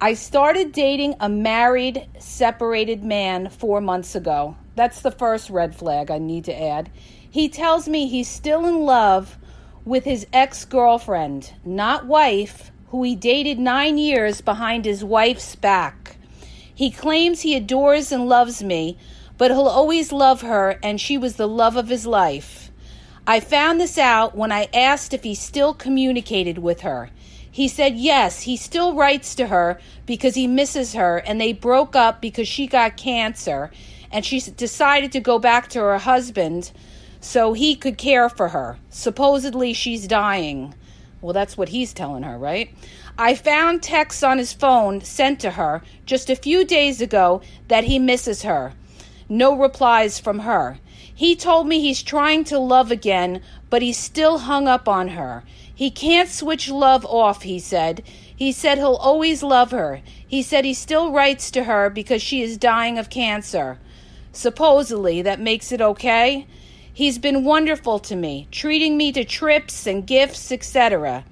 I 0.00 0.14
started 0.14 0.72
dating 0.72 1.14
a 1.20 1.28
married, 1.28 2.06
separated 2.18 3.04
man 3.04 3.50
4 3.50 3.82
months 3.82 4.14
ago. 4.14 4.56
That's 4.74 5.02
the 5.02 5.10
first 5.10 5.50
red 5.50 5.76
flag 5.76 6.10
I 6.10 6.16
need 6.16 6.46
to 6.46 6.58
add. 6.58 6.90
He 7.30 7.50
tells 7.50 7.86
me 7.86 8.08
he's 8.08 8.28
still 8.28 8.64
in 8.64 8.80
love 8.80 9.36
with 9.84 10.04
his 10.04 10.26
ex 10.32 10.64
girlfriend, 10.64 11.52
not 11.66 12.06
wife, 12.06 12.72
who 12.88 13.02
he 13.02 13.14
dated 13.14 13.58
nine 13.58 13.98
years 13.98 14.40
behind 14.40 14.86
his 14.86 15.04
wife's 15.04 15.54
back. 15.54 16.16
He 16.80 16.90
claims 16.90 17.42
he 17.42 17.54
adores 17.54 18.10
and 18.10 18.26
loves 18.26 18.62
me, 18.62 18.96
but 19.36 19.50
he'll 19.50 19.66
always 19.66 20.12
love 20.12 20.40
her, 20.40 20.78
and 20.82 20.98
she 20.98 21.18
was 21.18 21.36
the 21.36 21.46
love 21.46 21.76
of 21.76 21.88
his 21.88 22.06
life. 22.06 22.70
I 23.26 23.38
found 23.38 23.78
this 23.78 23.98
out 23.98 24.34
when 24.34 24.50
I 24.50 24.70
asked 24.72 25.12
if 25.12 25.22
he 25.22 25.34
still 25.34 25.74
communicated 25.74 26.56
with 26.56 26.80
her. 26.80 27.10
He 27.50 27.68
said 27.68 27.98
yes, 27.98 28.40
he 28.44 28.56
still 28.56 28.94
writes 28.94 29.34
to 29.34 29.48
her 29.48 29.78
because 30.06 30.36
he 30.36 30.46
misses 30.46 30.94
her, 30.94 31.18
and 31.18 31.38
they 31.38 31.52
broke 31.52 31.94
up 31.94 32.22
because 32.22 32.48
she 32.48 32.66
got 32.66 32.96
cancer 32.96 33.70
and 34.10 34.24
she 34.24 34.40
decided 34.40 35.12
to 35.12 35.20
go 35.20 35.38
back 35.38 35.68
to 35.68 35.80
her 35.80 35.98
husband 35.98 36.72
so 37.20 37.52
he 37.52 37.76
could 37.76 37.98
care 37.98 38.30
for 38.30 38.48
her. 38.48 38.78
Supposedly, 38.88 39.74
she's 39.74 40.08
dying. 40.08 40.72
Well, 41.20 41.34
that's 41.34 41.58
what 41.58 41.68
he's 41.68 41.92
telling 41.92 42.22
her, 42.22 42.38
right? 42.38 42.74
I 43.22 43.34
found 43.34 43.82
texts 43.82 44.22
on 44.22 44.38
his 44.38 44.54
phone 44.54 45.02
sent 45.02 45.40
to 45.40 45.50
her 45.50 45.82
just 46.06 46.30
a 46.30 46.34
few 46.34 46.64
days 46.64 47.02
ago 47.02 47.42
that 47.68 47.84
he 47.84 47.98
misses 47.98 48.44
her. 48.44 48.72
No 49.28 49.54
replies 49.54 50.18
from 50.18 50.38
her. 50.38 50.78
He 51.14 51.36
told 51.36 51.66
me 51.66 51.80
he's 51.80 52.02
trying 52.02 52.44
to 52.44 52.58
love 52.58 52.90
again, 52.90 53.42
but 53.68 53.82
he's 53.82 53.98
still 53.98 54.38
hung 54.38 54.66
up 54.66 54.88
on 54.88 55.08
her. 55.08 55.44
He 55.74 55.90
can't 55.90 56.30
switch 56.30 56.70
love 56.70 57.04
off, 57.04 57.42
he 57.42 57.58
said. 57.58 58.02
He 58.34 58.52
said 58.52 58.78
he'll 58.78 58.94
always 58.94 59.42
love 59.42 59.70
her. 59.70 60.00
He 60.26 60.42
said 60.42 60.64
he 60.64 60.72
still 60.72 61.12
writes 61.12 61.50
to 61.50 61.64
her 61.64 61.90
because 61.90 62.22
she 62.22 62.40
is 62.40 62.56
dying 62.56 62.96
of 62.96 63.10
cancer. 63.10 63.78
Supposedly, 64.32 65.20
that 65.20 65.38
makes 65.38 65.72
it 65.72 65.82
okay. 65.82 66.46
He's 66.90 67.18
been 67.18 67.44
wonderful 67.44 67.98
to 67.98 68.16
me, 68.16 68.48
treating 68.50 68.96
me 68.96 69.12
to 69.12 69.24
trips 69.24 69.86
and 69.86 70.06
gifts, 70.06 70.50
etc. 70.50 71.26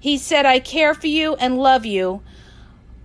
He 0.00 0.18
said, 0.18 0.46
I 0.46 0.58
care 0.58 0.94
for 0.94 1.06
you 1.06 1.34
and 1.36 1.58
love 1.58 1.86
you, 1.86 2.22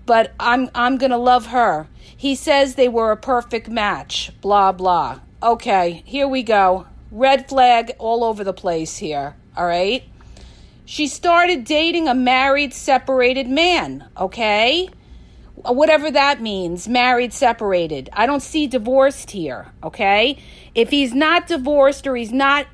but 0.05 0.33
I'm, 0.39 0.69
I'm 0.73 0.97
going 0.97 1.11
to 1.11 1.17
love 1.17 1.47
her. 1.47 1.87
He 2.15 2.33
says 2.33 2.75
they 2.75 2.87
were 2.87 3.11
a 3.11 3.17
perfect 3.17 3.67
match, 3.69 4.31
blah, 4.41 4.71
blah. 4.71 5.19
Okay, 5.43 6.01
here 6.05 6.27
we 6.27 6.41
go. 6.41 6.87
Red 7.11 7.47
flag 7.47 7.91
all 7.99 8.23
over 8.23 8.43
the 8.43 8.53
place 8.53 8.97
here, 8.97 9.35
all 9.55 9.67
right? 9.67 10.03
She 10.85 11.07
started 11.07 11.65
dating 11.65 12.07
a 12.07 12.15
married, 12.15 12.73
separated 12.73 13.47
man, 13.47 14.07
okay? 14.17 14.89
whatever 15.73 16.11
that 16.11 16.41
means, 16.41 16.87
married, 16.87 17.33
separated. 17.33 18.09
I 18.13 18.25
don't 18.25 18.41
see 18.41 18.67
divorced 18.67 19.31
here, 19.31 19.67
okay? 19.83 20.37
If 20.73 20.89
he's 20.89 21.13
not 21.13 21.47
divorced 21.47 22.05
or 22.05 22.15
he's 22.15 22.33
not 22.33 22.67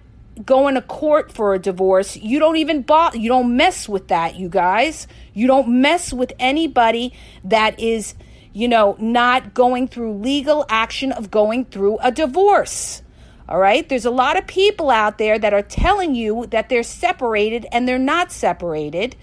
going 0.46 0.76
to 0.76 0.82
court 0.82 1.32
for 1.32 1.54
a 1.54 1.60
divorce, 1.60 2.16
you 2.18 2.40
don't 2.40 2.58
even 2.58 2.82
bother, 2.82 3.18
you 3.18 3.30
don't 3.30 3.56
mess 3.56 3.88
with 3.90 4.08
that, 4.08 4.36
you 4.36 4.50
guys. 4.50 5.08
You 5.34 5.48
don't 5.48 5.82
mess 5.82 6.14
with 6.14 6.34
anybody 6.40 7.14
that 7.44 7.80
is, 7.80 8.16
you 8.54 8.68
know, 8.68 8.96
not 9.00 9.54
going 9.54 9.88
through 9.88 10.14
legal 10.14 10.66
action 10.70 11.12
of 11.12 11.32
going 11.32 11.66
through 11.66 12.00
a 12.00 12.12
divorce. 12.12 13.02
All 13.48 13.60
right? 13.60 13.88
There's 13.88 14.06
a 14.06 14.12
lot 14.12 14.38
of 14.38 14.48
people 14.48 14.90
out 14.90 15.18
there 15.18 15.38
that 15.38 15.54
are 15.54 15.62
telling 15.62 16.16
you 16.16 16.46
that 16.48 16.70
they're 16.70 16.84
separated 16.84 17.66
and 17.72 17.88
they're 17.88 18.00
not 18.00 18.32
separated, 18.32 19.16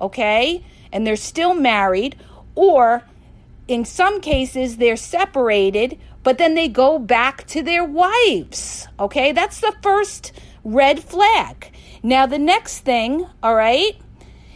okay? 0.00 0.64
And 0.92 1.06
they're 1.06 1.16
still 1.16 1.54
married 1.54 2.16
or 2.54 3.04
in 3.68 3.84
some 3.84 4.20
cases 4.20 4.76
they're 4.76 4.96
separated, 4.96 5.98
but 6.22 6.38
then 6.38 6.54
they 6.54 6.68
go 6.68 6.98
back 6.98 7.46
to 7.48 7.62
their 7.62 7.84
wives. 7.84 8.88
Okay, 8.98 9.32
that's 9.32 9.60
the 9.60 9.74
first 9.82 10.32
red 10.64 11.02
flag. 11.04 11.70
Now 12.02 12.26
the 12.26 12.38
next 12.38 12.80
thing, 12.80 13.26
all 13.42 13.54
right, 13.54 13.96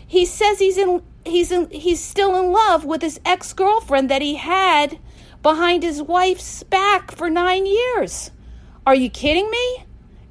he 0.06 0.24
says 0.24 0.58
he's 0.58 0.78
in 0.78 1.02
he's 1.24 1.52
in 1.52 1.70
he's 1.70 2.02
still 2.02 2.34
in 2.42 2.50
love 2.52 2.84
with 2.84 3.02
his 3.02 3.20
ex-girlfriend 3.24 4.10
that 4.10 4.22
he 4.22 4.36
had 4.36 4.98
behind 5.42 5.82
his 5.82 6.02
wife's 6.02 6.62
back 6.64 7.12
for 7.12 7.30
9 7.30 7.66
years. 7.66 8.30
Are 8.86 8.94
you 8.94 9.10
kidding 9.10 9.50
me? 9.50 9.84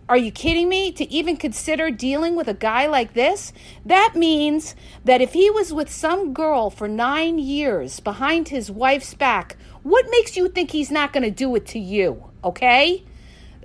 Are 0.10 0.18
you 0.18 0.32
kidding 0.32 0.70
me? 0.70 0.92
To 0.94 1.12
even 1.12 1.36
consider 1.36 1.92
dealing 1.92 2.36
with 2.36 2.48
a 2.48 2.54
guy 2.54 2.88
like 2.88 3.14
this? 3.14 3.52
That 3.86 4.14
means 4.16 4.74
that 5.04 5.22
if 5.22 5.34
he 5.34 5.50
was 5.50 5.74
with 5.74 5.90
some 5.92 6.34
girl 6.34 6.70
for 6.70 6.88
nine 6.88 7.40
years 7.40 8.00
behind 8.00 8.48
his 8.48 8.72
wife's 8.72 9.14
back, 9.14 9.58
what 9.84 10.06
makes 10.10 10.38
you 10.38 10.48
think 10.48 10.72
he's 10.72 10.92
not 10.92 11.12
going 11.12 11.24
to 11.24 11.32
do 11.32 11.54
it 11.56 11.66
to 11.68 11.80
you? 11.80 12.32
Okay? 12.42 13.04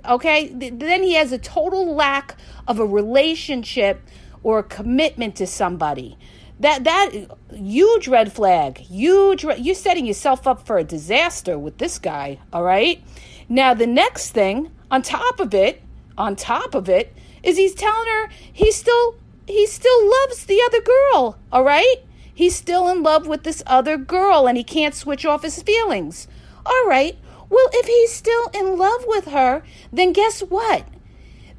Okay? 0.05 0.47
Then 0.47 1.03
he 1.03 1.13
has 1.13 1.31
a 1.31 1.37
total 1.37 1.93
lack 1.93 2.35
of 2.67 2.79
a 2.79 2.85
relationship 2.85 4.01
or 4.43 4.59
a 4.59 4.63
commitment 4.63 5.35
to 5.37 5.47
somebody. 5.47 6.17
That 6.59 6.83
that 6.83 7.11
huge 7.51 8.07
red 8.07 8.31
flag, 8.31 8.77
huge. 8.77 9.43
You're 9.43 9.75
setting 9.75 10.05
yourself 10.05 10.47
up 10.47 10.65
for 10.65 10.77
a 10.77 10.83
disaster 10.83 11.57
with 11.57 11.77
this 11.77 11.97
guy. 11.97 12.39
All 12.51 12.63
right. 12.63 13.03
Now 13.49 13.73
the 13.73 13.87
next 13.87 14.31
thing 14.31 14.71
on 14.91 15.01
top 15.01 15.39
of 15.39 15.53
it 15.53 15.81
on 16.17 16.35
top 16.35 16.75
of 16.75 16.87
it 16.87 17.13
is 17.41 17.57
he's 17.57 17.73
telling 17.73 18.07
her 18.07 18.29
he 18.51 18.71
still 18.71 19.15
he 19.47 19.65
still 19.65 20.09
loves 20.09 20.45
the 20.45 20.61
other 20.65 20.81
girl, 20.81 21.37
all 21.51 21.63
right? 21.63 21.97
He's 22.33 22.55
still 22.55 22.87
in 22.87 23.03
love 23.03 23.27
with 23.27 23.43
this 23.43 23.61
other 23.67 23.97
girl 23.97 24.47
and 24.47 24.57
he 24.57 24.63
can't 24.63 24.95
switch 24.95 25.25
off 25.25 25.43
his 25.43 25.61
feelings. 25.61 26.27
All 26.65 26.87
right. 26.87 27.17
Well, 27.53 27.69
if 27.71 27.85
he's 27.85 28.11
still 28.11 28.49
in 28.51 28.79
love 28.79 29.03
with 29.05 29.25
her, 29.25 29.61
then 29.91 30.11
guess 30.11 30.39
what? 30.41 30.87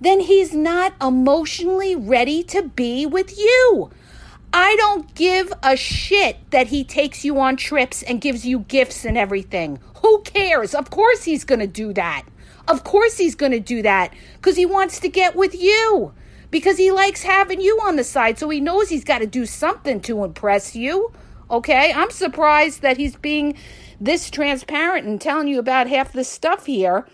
Then 0.00 0.18
he's 0.18 0.52
not 0.52 0.92
emotionally 1.00 1.94
ready 1.94 2.42
to 2.44 2.64
be 2.64 3.06
with 3.06 3.38
you. 3.38 3.92
I 4.52 4.74
don't 4.74 5.14
give 5.14 5.52
a 5.62 5.76
shit 5.76 6.50
that 6.50 6.66
he 6.66 6.82
takes 6.82 7.24
you 7.24 7.38
on 7.38 7.56
trips 7.56 8.02
and 8.02 8.20
gives 8.20 8.44
you 8.44 8.60
gifts 8.60 9.04
and 9.04 9.16
everything. 9.16 9.78
Who 10.02 10.22
cares? 10.22 10.74
Of 10.74 10.90
course 10.90 11.22
he's 11.22 11.44
going 11.44 11.60
to 11.60 11.68
do 11.68 11.92
that. 11.92 12.24
Of 12.66 12.82
course 12.82 13.16
he's 13.18 13.36
going 13.36 13.52
to 13.52 13.60
do 13.60 13.80
that 13.82 14.12
because 14.34 14.56
he 14.56 14.66
wants 14.66 14.98
to 14.98 15.08
get 15.08 15.36
with 15.36 15.54
you. 15.54 16.12
Because 16.50 16.76
he 16.76 16.90
likes 16.90 17.22
having 17.22 17.60
you 17.60 17.78
on 17.84 17.94
the 17.94 18.02
side, 18.02 18.36
so 18.40 18.48
he 18.48 18.60
knows 18.60 18.88
he's 18.88 19.04
got 19.04 19.18
to 19.18 19.26
do 19.28 19.46
something 19.46 20.00
to 20.00 20.24
impress 20.24 20.74
you. 20.74 21.12
Okay? 21.52 21.92
I'm 21.92 22.10
surprised 22.10 22.82
that 22.82 22.96
he's 22.96 23.14
being 23.14 23.54
this 24.04 24.30
transparent 24.30 25.06
and 25.06 25.20
telling 25.20 25.48
you 25.48 25.58
about 25.58 25.88
half 25.88 26.12
this 26.12 26.28
stuff 26.28 26.66
here. 26.66 27.06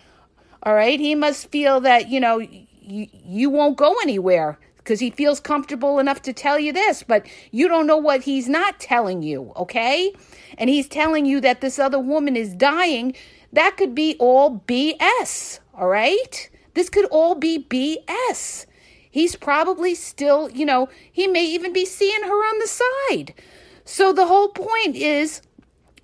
All 0.62 0.74
right? 0.74 0.98
He 0.98 1.14
must 1.14 1.50
feel 1.50 1.80
that, 1.80 2.08
you 2.08 2.20
know, 2.20 2.38
you, 2.38 3.06
you 3.12 3.50
won't 3.50 3.76
go 3.76 3.94
anywhere 4.02 4.58
because 4.76 5.00
he 5.00 5.10
feels 5.10 5.40
comfortable 5.40 5.98
enough 5.98 6.20
to 6.22 6.32
tell 6.32 6.58
you 6.58 6.72
this, 6.72 7.02
but 7.02 7.26
you 7.50 7.68
don't 7.68 7.86
know 7.86 7.96
what 7.96 8.22
he's 8.22 8.48
not 8.48 8.80
telling 8.80 9.22
you, 9.22 9.52
okay? 9.54 10.12
And 10.58 10.68
he's 10.68 10.88
telling 10.88 11.26
you 11.26 11.40
that 11.42 11.60
this 11.60 11.78
other 11.78 11.98
woman 11.98 12.34
is 12.34 12.54
dying 12.54 13.14
that 13.52 13.76
could 13.76 13.94
be 13.94 14.16
all 14.18 14.62
BS, 14.66 15.60
all 15.74 15.88
right? 15.88 16.50
This 16.74 16.88
could 16.88 17.06
all 17.06 17.34
be 17.34 17.64
BS. 17.68 18.66
He's 19.10 19.34
probably 19.34 19.94
still, 19.94 20.48
you 20.50 20.64
know, 20.64 20.88
he 21.10 21.26
may 21.26 21.44
even 21.44 21.72
be 21.72 21.84
seeing 21.84 22.22
her 22.22 22.28
on 22.28 22.58
the 22.58 22.68
side. 22.68 23.34
So 23.84 24.12
the 24.12 24.26
whole 24.26 24.50
point 24.50 24.94
is 24.94 25.42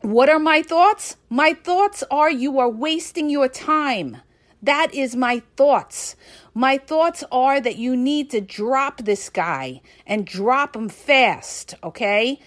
what 0.06 0.28
are 0.28 0.38
my 0.38 0.62
thoughts? 0.62 1.16
My 1.28 1.52
thoughts 1.52 2.04
are 2.12 2.30
you 2.30 2.60
are 2.60 2.68
wasting 2.68 3.28
your 3.28 3.48
time. 3.48 4.18
That 4.62 4.94
is 4.94 5.16
my 5.16 5.42
thoughts. 5.56 6.14
My 6.54 6.78
thoughts 6.78 7.24
are 7.32 7.60
that 7.60 7.74
you 7.76 7.96
need 7.96 8.30
to 8.30 8.40
drop 8.40 8.98
this 8.98 9.28
guy 9.28 9.80
and 10.06 10.24
drop 10.24 10.76
him 10.76 10.88
fast, 10.88 11.74
okay? 11.82 12.38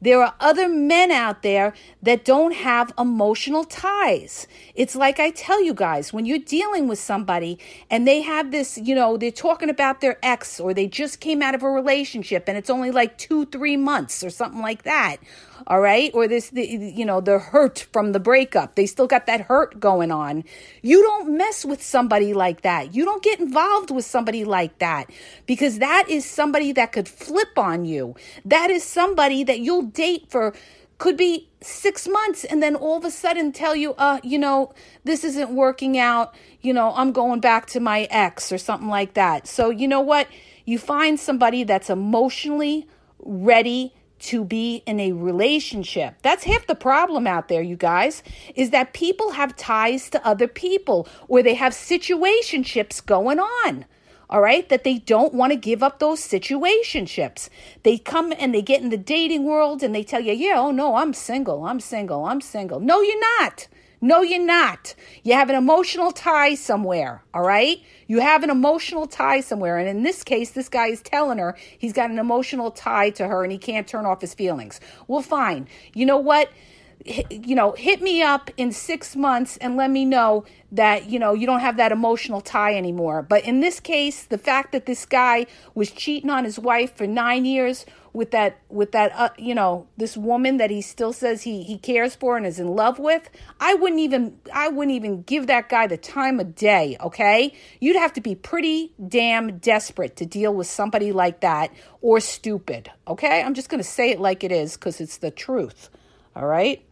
There 0.00 0.22
are 0.22 0.34
other 0.38 0.68
men 0.68 1.10
out 1.10 1.42
there 1.42 1.74
that 2.02 2.24
don't 2.24 2.54
have 2.54 2.92
emotional 2.96 3.64
ties. 3.64 4.46
It's 4.76 4.94
like 4.94 5.18
I 5.18 5.30
tell 5.30 5.60
you 5.60 5.74
guys, 5.74 6.12
when 6.12 6.24
you're 6.24 6.38
dealing 6.38 6.86
with 6.86 7.00
somebody 7.00 7.58
and 7.90 8.06
they 8.06 8.20
have 8.20 8.52
this, 8.52 8.78
you 8.78 8.94
know, 8.94 9.16
they're 9.16 9.32
talking 9.32 9.68
about 9.68 10.00
their 10.00 10.16
ex 10.22 10.60
or 10.60 10.72
they 10.72 10.86
just 10.86 11.18
came 11.18 11.42
out 11.42 11.56
of 11.56 11.64
a 11.64 11.68
relationship 11.68 12.44
and 12.46 12.56
it's 12.56 12.70
only 12.70 12.92
like 12.92 13.18
two, 13.18 13.44
three 13.46 13.76
months 13.76 14.22
or 14.22 14.30
something 14.30 14.62
like 14.62 14.84
that. 14.84 15.16
All 15.66 15.80
right. 15.80 16.10
Or 16.14 16.28
this, 16.28 16.50
the, 16.50 16.64
you 16.66 17.04
know, 17.04 17.20
the 17.20 17.38
hurt 17.38 17.86
from 17.92 18.12
the 18.12 18.20
breakup. 18.20 18.74
They 18.74 18.86
still 18.86 19.06
got 19.06 19.26
that 19.26 19.42
hurt 19.42 19.80
going 19.80 20.10
on. 20.10 20.44
You 20.82 21.02
don't 21.02 21.36
mess 21.36 21.64
with 21.64 21.82
somebody 21.82 22.32
like 22.32 22.62
that. 22.62 22.94
You 22.94 23.04
don't 23.04 23.22
get 23.22 23.40
involved 23.40 23.90
with 23.90 24.04
somebody 24.04 24.44
like 24.44 24.78
that 24.78 25.10
because 25.46 25.78
that 25.78 26.08
is 26.08 26.24
somebody 26.24 26.72
that 26.72 26.92
could 26.92 27.08
flip 27.08 27.58
on 27.58 27.84
you. 27.84 28.14
That 28.44 28.70
is 28.70 28.84
somebody 28.84 29.44
that 29.44 29.60
you'll 29.60 29.82
date 29.82 30.30
for 30.30 30.54
could 30.98 31.16
be 31.16 31.48
six 31.60 32.08
months 32.08 32.44
and 32.44 32.62
then 32.62 32.74
all 32.74 32.98
of 32.98 33.04
a 33.04 33.10
sudden 33.10 33.52
tell 33.52 33.74
you, 33.74 33.94
uh, 33.94 34.18
you 34.22 34.38
know, 34.38 34.72
this 35.04 35.24
isn't 35.24 35.50
working 35.50 35.96
out. 35.96 36.34
You 36.60 36.74
know, 36.74 36.92
I'm 36.94 37.12
going 37.12 37.40
back 37.40 37.66
to 37.66 37.80
my 37.80 38.08
ex 38.10 38.52
or 38.52 38.58
something 38.58 38.88
like 38.88 39.14
that. 39.14 39.46
So, 39.46 39.70
you 39.70 39.86
know 39.88 40.00
what? 40.00 40.28
You 40.64 40.78
find 40.78 41.18
somebody 41.18 41.64
that's 41.64 41.88
emotionally 41.88 42.86
ready 43.20 43.94
to 44.20 44.44
be 44.44 44.82
in 44.86 45.00
a 45.00 45.12
relationship. 45.12 46.16
That's 46.22 46.44
half 46.44 46.66
the 46.66 46.74
problem 46.74 47.26
out 47.26 47.48
there, 47.48 47.62
you 47.62 47.76
guys, 47.76 48.22
is 48.54 48.70
that 48.70 48.92
people 48.92 49.32
have 49.32 49.56
ties 49.56 50.10
to 50.10 50.26
other 50.26 50.48
people 50.48 51.08
or 51.28 51.42
they 51.42 51.54
have 51.54 51.72
situationships 51.72 53.04
going 53.04 53.38
on 53.38 53.84
all 54.30 54.42
right, 54.42 54.68
that 54.68 54.84
they 54.84 54.98
don't 54.98 55.32
want 55.32 55.52
to 55.52 55.56
give 55.56 55.82
up 55.82 55.98
those 55.98 56.20
situationships. 56.20 57.48
They 57.82 57.96
come 57.96 58.32
and 58.38 58.54
they 58.54 58.60
get 58.60 58.82
in 58.82 58.90
the 58.90 58.98
dating 58.98 59.44
world 59.44 59.82
and 59.82 59.94
they 59.94 60.04
tell 60.04 60.20
you, 60.20 60.32
yeah, 60.32 60.54
oh 60.56 60.70
no, 60.70 60.96
I'm 60.96 61.14
single, 61.14 61.64
I'm 61.64 61.80
single, 61.80 62.26
I'm 62.26 62.40
single. 62.40 62.78
No, 62.78 63.00
you're 63.00 63.40
not. 63.40 63.68
No, 64.00 64.22
you're 64.22 64.44
not. 64.44 64.94
You 65.24 65.34
have 65.34 65.50
an 65.50 65.56
emotional 65.56 66.12
tie 66.12 66.54
somewhere, 66.54 67.22
all 67.34 67.42
right? 67.42 67.78
You 68.06 68.20
have 68.20 68.44
an 68.44 68.50
emotional 68.50 69.06
tie 69.06 69.40
somewhere. 69.40 69.76
And 69.78 69.88
in 69.88 70.04
this 70.04 70.22
case, 70.22 70.50
this 70.50 70.68
guy 70.68 70.86
is 70.88 71.02
telling 71.02 71.38
her 71.38 71.56
he's 71.78 71.92
got 71.92 72.10
an 72.10 72.18
emotional 72.18 72.70
tie 72.70 73.10
to 73.10 73.26
her 73.26 73.42
and 73.42 73.50
he 73.50 73.58
can't 73.58 73.88
turn 73.88 74.06
off 74.06 74.20
his 74.20 74.34
feelings. 74.34 74.80
Well, 75.08 75.22
fine. 75.22 75.68
You 75.94 76.06
know 76.06 76.18
what? 76.18 76.50
You 77.30 77.54
know, 77.54 77.72
hit 77.72 78.02
me 78.02 78.22
up 78.22 78.50
in 78.56 78.72
six 78.72 79.16
months 79.16 79.56
and 79.58 79.76
let 79.76 79.90
me 79.90 80.04
know 80.04 80.44
that, 80.72 81.08
you 81.08 81.18
know, 81.18 81.32
you 81.32 81.46
don't 81.46 81.60
have 81.60 81.78
that 81.78 81.92
emotional 81.92 82.40
tie 82.40 82.74
anymore. 82.74 83.22
But 83.22 83.44
in 83.44 83.60
this 83.60 83.80
case, 83.80 84.24
the 84.24 84.36
fact 84.36 84.72
that 84.72 84.86
this 84.86 85.06
guy 85.06 85.46
was 85.74 85.90
cheating 85.90 86.28
on 86.28 86.44
his 86.44 86.58
wife 86.58 86.94
for 86.96 87.06
nine 87.06 87.46
years 87.46 87.86
with 88.12 88.30
that, 88.32 88.58
with 88.68 88.92
that, 88.92 89.12
uh, 89.14 89.30
you 89.38 89.54
know, 89.54 89.86
this 89.96 90.16
woman 90.16 90.58
that 90.58 90.70
he 90.70 90.82
still 90.82 91.12
says 91.12 91.42
he, 91.42 91.62
he 91.62 91.78
cares 91.78 92.14
for 92.14 92.36
and 92.36 92.44
is 92.44 92.58
in 92.58 92.68
love 92.68 92.98
with, 92.98 93.30
I 93.60 93.74
wouldn't 93.74 94.00
even, 94.00 94.38
I 94.52 94.68
wouldn't 94.68 94.94
even 94.94 95.22
give 95.22 95.46
that 95.46 95.68
guy 95.70 95.86
the 95.86 95.96
time 95.96 96.40
of 96.40 96.54
day. 96.54 96.96
Okay. 97.00 97.54
You'd 97.80 97.96
have 97.96 98.12
to 98.14 98.20
be 98.20 98.34
pretty 98.34 98.92
damn 99.08 99.58
desperate 99.58 100.16
to 100.16 100.26
deal 100.26 100.54
with 100.54 100.66
somebody 100.66 101.12
like 101.12 101.40
that 101.40 101.70
or 102.02 102.20
stupid. 102.20 102.90
Okay. 103.06 103.42
I'm 103.42 103.54
just 103.54 103.70
going 103.70 103.82
to 103.82 103.88
say 103.88 104.10
it 104.10 104.20
like 104.20 104.44
it 104.44 104.52
is 104.52 104.74
because 104.74 105.00
it's 105.00 105.18
the 105.18 105.30
truth. 105.30 105.88
All 106.36 106.46
right. 106.46 106.84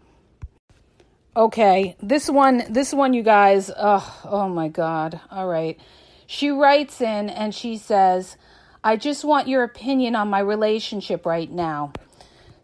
Okay, 1.37 1.97
this 2.03 2.31
one, 2.31 2.63
this 2.71 2.95
one, 2.95 3.13
you 3.13 3.23
guys. 3.23 3.71
Oh, 3.77 4.21
oh 4.25 4.49
my 4.49 4.69
God. 4.69 5.21
All 5.31 5.47
right. 5.47 5.79
She 6.27 6.49
writes 6.49 7.03
in 7.03 7.29
and 7.29 7.55
she 7.55 7.77
says, 7.77 8.39
I 8.83 8.97
just 8.97 9.23
want 9.23 9.47
your 9.47 9.63
opinion 9.63 10.17
on 10.17 10.31
my 10.31 10.39
relationship 10.39 11.27
right 11.27 11.51
now. 11.51 11.93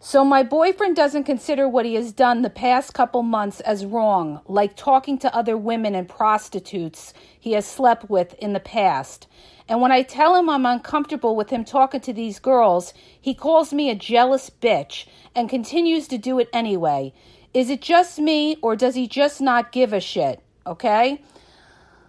So, 0.01 0.25
my 0.25 0.43
boyfriend 0.43 0.97
doesn't 0.97 1.25
consider 1.25 1.69
what 1.69 1.85
he 1.85 1.97
has 1.97 2.13
done 2.13 2.41
the 2.41 2.49
past 2.49 2.95
couple 2.95 3.23
months 3.23 3.61
as 3.61 3.85
wrong, 3.85 4.41
like 4.49 4.75
talking 4.75 5.19
to 5.19 5.37
other 5.37 5.59
women 5.59 5.95
and 5.95 6.09
prostitutes 6.09 7.13
he 7.39 7.53
has 7.53 7.67
slept 7.67 8.09
with 8.09 8.33
in 8.39 8.55
the 8.55 8.59
past. 8.59 9.29
And 9.69 9.83
when 9.83 9.93
I 9.93 10.03
tell 10.03 10.35
him 10.35 10.49
I'm 10.49 10.65
uncomfortable 10.65 11.37
with 11.37 11.51
him 11.51 11.65
talking 11.65 12.01
to 12.01 12.13
these 12.13 12.41
girls, 12.41 12.95
he 13.21 13.35
calls 13.35 13.75
me 13.75 13.91
a 13.91 13.95
jealous 13.95 14.49
bitch 14.49 15.07
and 15.35 15.51
continues 15.51 16.09
to 16.09 16.17
do 16.17 16.39
it 16.39 16.49
anyway. 16.55 17.13
Is 17.55 17.69
it 17.69 17.83
just 17.83 18.19
me 18.19 18.57
or 18.63 18.77
does 18.77 18.95
he 18.95 19.07
just 19.07 19.41
not 19.41 19.73
give 19.73 19.93
a 19.93 20.01
shit? 20.01 20.41
Okay? 20.67 21.23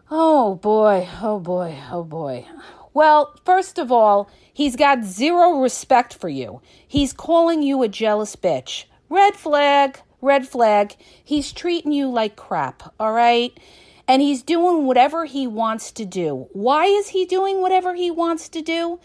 Oh 0.10 0.56
boy, 0.56 1.08
oh 1.22 1.40
boy, 1.40 1.78
oh 1.92 2.04
boy. 2.04 2.46
Well, 2.94 3.36
first 3.44 3.78
of 3.78 3.92
all, 3.92 4.30
he's 4.54 4.76
got 4.76 5.04
zero 5.04 5.60
respect 5.60 6.14
for 6.14 6.30
you. 6.30 6.62
He's 6.88 7.12
calling 7.12 7.62
you 7.62 7.84
a 7.84 7.90
jealous 7.90 8.36
bitch. 8.36 8.86
Red 9.10 9.36
flag, 9.36 10.00
red 10.22 10.48
flag. 10.48 10.96
He's 11.24 11.52
treating 11.52 11.92
you 11.92 12.10
like 12.10 12.36
crap, 12.38 12.94
all 13.00 13.12
right? 13.12 13.58
And 14.08 14.22
he's 14.22 14.44
doing 14.44 14.86
whatever 14.86 15.26
he 15.26 15.48
wants 15.48 15.92
to 15.94 16.06
do. 16.06 16.48
Why 16.54 16.86
is 16.86 17.10
he 17.10 17.26
doing 17.26 17.62
whatever 17.62 17.96
he 17.96 18.12
wants 18.12 18.48
to 18.50 18.62
do? 18.62 19.00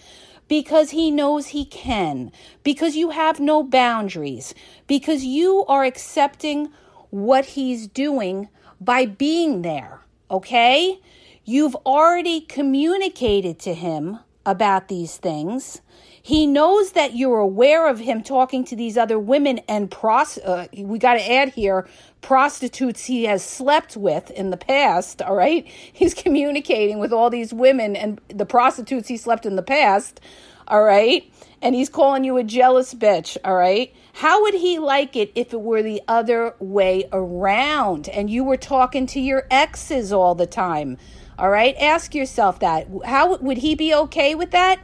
Because 0.49 0.91
he 0.91 1.11
knows 1.11 1.49
he 1.49 1.65
can, 1.65 2.33
because 2.65 2.97
you 2.97 3.11
have 3.11 3.39
no 3.39 3.63
boundaries, 3.63 4.55
because 4.87 5.25
you 5.25 5.65
are 5.69 5.85
accepting 5.85 6.71
what 7.11 7.45
he's 7.45 7.87
doing 7.87 8.49
by 8.81 9.07
being 9.07 9.63
there, 9.63 10.01
okay? 10.31 11.01
You've 11.45 11.77
already 11.87 12.41
communicated 12.41 13.59
to 13.61 13.75
him 13.75 14.19
about 14.45 14.89
these 14.89 15.17
things. 15.17 15.81
He 16.29 16.47
knows 16.47 16.93
that 16.93 17.17
you're 17.17 17.39
aware 17.39 17.89
of 17.89 18.01
him 18.01 18.23
talking 18.23 18.63
to 18.67 18.77
these 18.77 18.99
other 18.99 19.19
women 19.19 19.61
and 19.67 19.91
pros. 19.91 20.37
Uh, 20.37 20.67
we 20.77 20.99
got 20.99 21.15
to 21.15 21.33
add 21.33 21.55
here 21.55 21.89
prostitutes 22.21 23.07
he 23.07 23.25
has 23.25 23.43
slept 23.43 23.97
with 23.97 24.31
in 24.33 24.51
the 24.51 24.59
past. 24.59 25.23
All 25.23 25.35
right, 25.35 25.67
he's 25.95 26.13
communicating 26.13 26.99
with 26.99 27.15
all 27.15 27.31
these 27.31 27.55
women 27.55 27.97
and 27.97 28.21
the 28.29 28.45
prostitutes 28.45 29.09
he 29.09 29.17
slept 29.17 29.47
in 29.47 29.57
the 29.57 29.63
past. 29.63 30.21
All 30.67 30.83
right, 30.83 31.33
and 31.63 31.75
he's 31.75 31.89
calling 31.89 32.25
you 32.25 32.37
a 32.37 32.45
jealous 32.45 32.93
bitch. 32.93 33.39
All 33.43 33.57
right. 33.57 33.91
How 34.13 34.43
would 34.43 34.53
he 34.53 34.79
like 34.79 35.17
it 35.17 35.33
if 35.35 35.55
it 35.55 35.63
were 35.63 35.83
the 35.83 36.03
other 36.09 36.55
way 36.59 37.09
around 37.11 38.07
and 38.07 38.29
you 38.29 38.45
were 38.45 38.59
talking 38.59 39.07
to 39.07 39.21
your 39.21 39.47
exes 39.51 40.13
all 40.13 40.35
the 40.35 40.47
time? 40.47 40.99
All 41.39 41.49
right, 41.49 41.75
ask 41.81 42.15
yourself 42.15 42.59
that. 42.59 42.87
How 43.07 43.35
would 43.35 43.57
he 43.57 43.75
be 43.75 43.95
okay 43.95 44.35
with 44.35 44.51
that? 44.51 44.79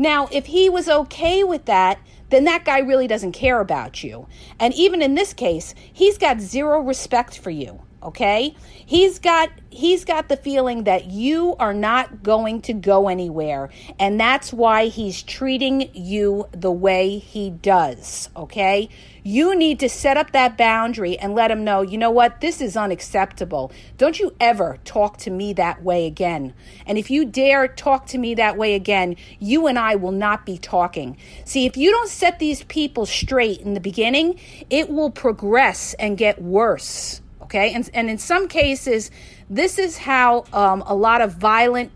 Now, 0.00 0.28
if 0.32 0.46
he 0.46 0.70
was 0.70 0.88
okay 0.88 1.44
with 1.44 1.66
that, 1.66 1.98
then 2.30 2.44
that 2.44 2.64
guy 2.64 2.78
really 2.78 3.06
doesn't 3.06 3.32
care 3.32 3.60
about 3.60 4.02
you. 4.02 4.28
And 4.58 4.72
even 4.72 5.02
in 5.02 5.14
this 5.14 5.34
case, 5.34 5.74
he's 5.92 6.16
got 6.16 6.40
zero 6.40 6.80
respect 6.80 7.38
for 7.38 7.50
you 7.50 7.82
okay? 8.02 8.54
He's 8.84 9.18
got 9.18 9.50
he's 9.70 10.04
got 10.04 10.28
the 10.28 10.36
feeling 10.36 10.84
that 10.84 11.06
you 11.06 11.54
are 11.60 11.74
not 11.74 12.24
going 12.24 12.60
to 12.62 12.72
go 12.72 13.08
anywhere 13.08 13.70
and 14.00 14.18
that's 14.18 14.52
why 14.52 14.86
he's 14.86 15.22
treating 15.22 15.88
you 15.94 16.46
the 16.52 16.72
way 16.72 17.18
he 17.18 17.50
does 17.50 18.28
okay? 18.36 18.88
You 19.22 19.54
need 19.54 19.80
to 19.80 19.88
set 19.88 20.16
up 20.16 20.32
that 20.32 20.56
boundary 20.56 21.18
and 21.18 21.34
let 21.34 21.50
him 21.50 21.64
know 21.64 21.82
you 21.82 21.98
know 21.98 22.10
what? 22.10 22.40
This 22.40 22.60
is 22.60 22.76
unacceptable. 22.76 23.70
Don't 23.98 24.18
you 24.18 24.34
ever 24.40 24.78
talk 24.84 25.18
to 25.18 25.30
me 25.30 25.52
that 25.54 25.82
way 25.82 26.06
again. 26.06 26.54
And 26.86 26.98
if 26.98 27.10
you 27.10 27.24
dare 27.24 27.68
talk 27.68 28.06
to 28.06 28.18
me 28.18 28.34
that 28.34 28.56
way 28.56 28.74
again 28.74 29.16
you 29.38 29.66
and 29.66 29.78
I 29.78 29.96
will 29.96 30.12
not 30.12 30.46
be 30.46 30.58
talking. 30.58 31.16
See 31.44 31.66
if 31.66 31.76
you 31.76 31.90
don't 31.90 32.08
set 32.08 32.38
these 32.38 32.64
people 32.64 33.06
straight 33.06 33.60
in 33.60 33.74
the 33.74 33.80
beginning 33.80 34.40
it 34.68 34.88
will 34.88 35.10
progress 35.10 35.94
and 35.94 36.18
get 36.18 36.40
worse 36.42 37.20
okay? 37.50 37.74
And, 37.74 37.90
and 37.92 38.08
in 38.08 38.18
some 38.18 38.46
cases, 38.46 39.10
this 39.50 39.78
is 39.78 39.98
how 39.98 40.44
um, 40.52 40.84
a 40.86 40.94
lot 40.94 41.20
of 41.20 41.34
violent, 41.34 41.90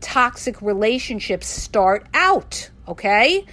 toxic 0.00 0.62
relationships 0.62 1.48
start 1.48 2.06
out, 2.14 2.70
okay? 2.86 3.44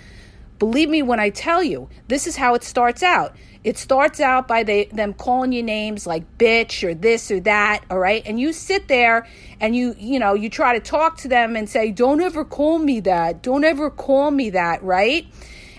Believe 0.60 0.88
me 0.88 1.02
when 1.02 1.20
I 1.20 1.32
tell 1.32 1.64
you, 1.64 1.90
this 2.08 2.28
is 2.28 2.36
how 2.36 2.54
it 2.54 2.64
starts 2.64 3.02
out. 3.02 3.36
It 3.64 3.78
starts 3.80 4.20
out 4.20 4.48
by 4.48 4.64
they, 4.64 4.86
them 4.86 5.14
calling 5.16 5.52
you 5.52 5.64
names 5.64 6.06
like 6.06 6.38
bitch 6.38 6.88
or 6.88 6.94
this 6.94 7.32
or 7.32 7.40
that, 7.42 7.84
all 7.90 7.98
right? 7.98 8.22
And 8.26 8.40
you 8.40 8.54
sit 8.54 8.88
there 8.88 9.28
and 9.60 9.76
you, 9.76 9.96
you 9.98 10.20
know, 10.20 10.36
you 10.36 10.50
try 10.50 10.74
to 10.74 10.80
talk 10.80 11.18
to 11.18 11.28
them 11.28 11.56
and 11.56 11.68
say, 11.68 11.92
don't 11.92 12.22
ever 12.22 12.46
call 12.46 12.78
me 12.78 13.00
that. 13.02 13.42
Don't 13.42 13.64
ever 13.64 13.90
call 13.90 14.30
me 14.30 14.52
that, 14.52 14.84
right? 14.84 15.26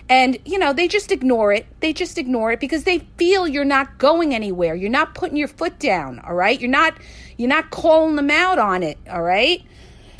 And, 0.09 0.39
you 0.43 0.57
know, 0.57 0.73
they 0.73 0.87
just 0.87 1.11
ignore 1.11 1.53
it. 1.53 1.67
They 1.81 1.93
just 1.93 2.17
ignore 2.17 2.51
it 2.51 2.59
because 2.59 2.83
they 2.83 2.99
feel 3.17 3.47
you're 3.47 3.63
not 3.63 3.99
going 3.99 4.33
anywhere. 4.33 4.73
You're 4.73 4.89
not 4.89 5.13
putting 5.13 5.37
your 5.37 5.47
foot 5.47 5.77
down, 5.77 6.19
all 6.19 6.33
right? 6.33 6.59
You're 6.59 6.69
not 6.69 6.95
you're 7.37 7.47
not 7.47 7.69
calling 7.69 8.15
them 8.15 8.31
out 8.31 8.57
on 8.57 8.81
it, 8.81 8.97
all 9.09 9.21
right? 9.21 9.63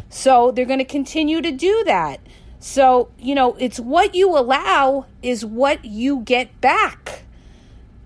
So 0.10 0.52
they're 0.52 0.65
going 0.65 0.80
to 0.80 0.86
continue 0.86 1.41
to 1.41 1.52
do 1.52 1.84
that. 1.86 2.19
So, 2.60 3.10
you 3.17 3.36
know, 3.36 3.56
it's 3.56 3.80
what 3.80 4.15
you 4.15 4.38
allow 4.38 5.06
is 5.21 5.43
what 5.43 5.84
you 5.84 6.21
get 6.21 6.62
back. 6.62 7.23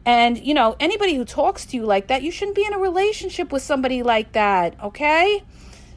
And, 0.05 0.37
you 0.37 0.53
know, 0.53 0.75
anybody 0.79 1.15
who 1.15 1.25
talks 1.25 1.65
to 1.67 1.77
you 1.77 1.85
like 1.85 2.07
that, 2.07 2.23
you 2.23 2.31
shouldn't 2.31 2.55
be 2.55 2.65
in 2.65 2.73
a 2.73 2.79
relationship 2.79 3.51
with 3.51 3.61
somebody 3.61 4.03
like 4.03 4.33
that, 4.33 4.81
okay? 4.83 5.43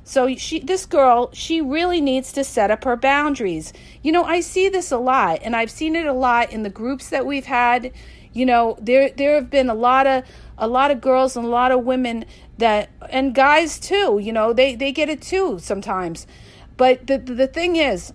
So 0.07 0.37
she 0.37 0.61
this 0.61 0.87
girl, 0.87 1.31
she 1.33 1.61
really 1.61 2.01
needs 2.01 2.31
to 2.35 2.45
set 2.45 2.71
up 2.71 2.85
her 2.85 2.97
boundaries. 2.97 3.73
You 4.05 4.13
know, 4.13 4.23
I 4.23 4.39
see 4.39 4.69
this 4.69 4.93
a 4.93 4.99
lot 4.99 5.41
and 5.43 5.57
I've 5.57 5.71
seen 5.71 5.97
it 5.97 6.07
a 6.07 6.13
lot 6.13 6.53
in 6.53 6.63
the 6.63 6.71
groups 6.71 7.09
that 7.09 7.27
we've 7.27 7.47
had. 7.47 7.91
You 8.33 8.47
know, 8.47 8.79
there 8.81 9.11
there 9.11 9.35
have 9.35 9.51
been 9.51 9.69
a 9.69 9.75
lot 9.75 10.07
of 10.07 10.23
a 10.59 10.69
lot 10.69 10.93
of 10.93 11.01
girls 11.01 11.37
and 11.37 11.45
a 11.45 11.49
lot 11.49 11.73
of 11.73 11.85
women 11.85 12.25
that 12.59 12.89
and 13.11 13.35
guys 13.35 13.81
too, 13.81 14.21
you 14.23 14.33
know, 14.33 14.53
they 14.53 14.77
they 14.77 14.93
get 14.93 15.09
it 15.09 15.21
too 15.21 15.59
sometimes. 15.59 16.29
But 16.77 17.09
the 17.09 17.19
the 17.19 17.49
thing 17.49 17.75
is, 17.75 18.13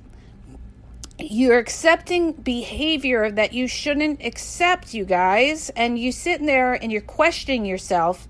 you're 1.19 1.60
accepting 1.60 2.32
behavior 2.32 3.30
that 3.30 3.51
you 3.51 3.67
shouldn't 3.67 4.23
accept, 4.23 4.93
you 4.93 5.04
guys, 5.04 5.69
and 5.75 5.99
you 5.99 6.13
sitting 6.13 6.45
there 6.45 6.73
and 6.73 6.89
you're 6.89 7.01
questioning 7.01 7.65
yourself, 7.65 8.30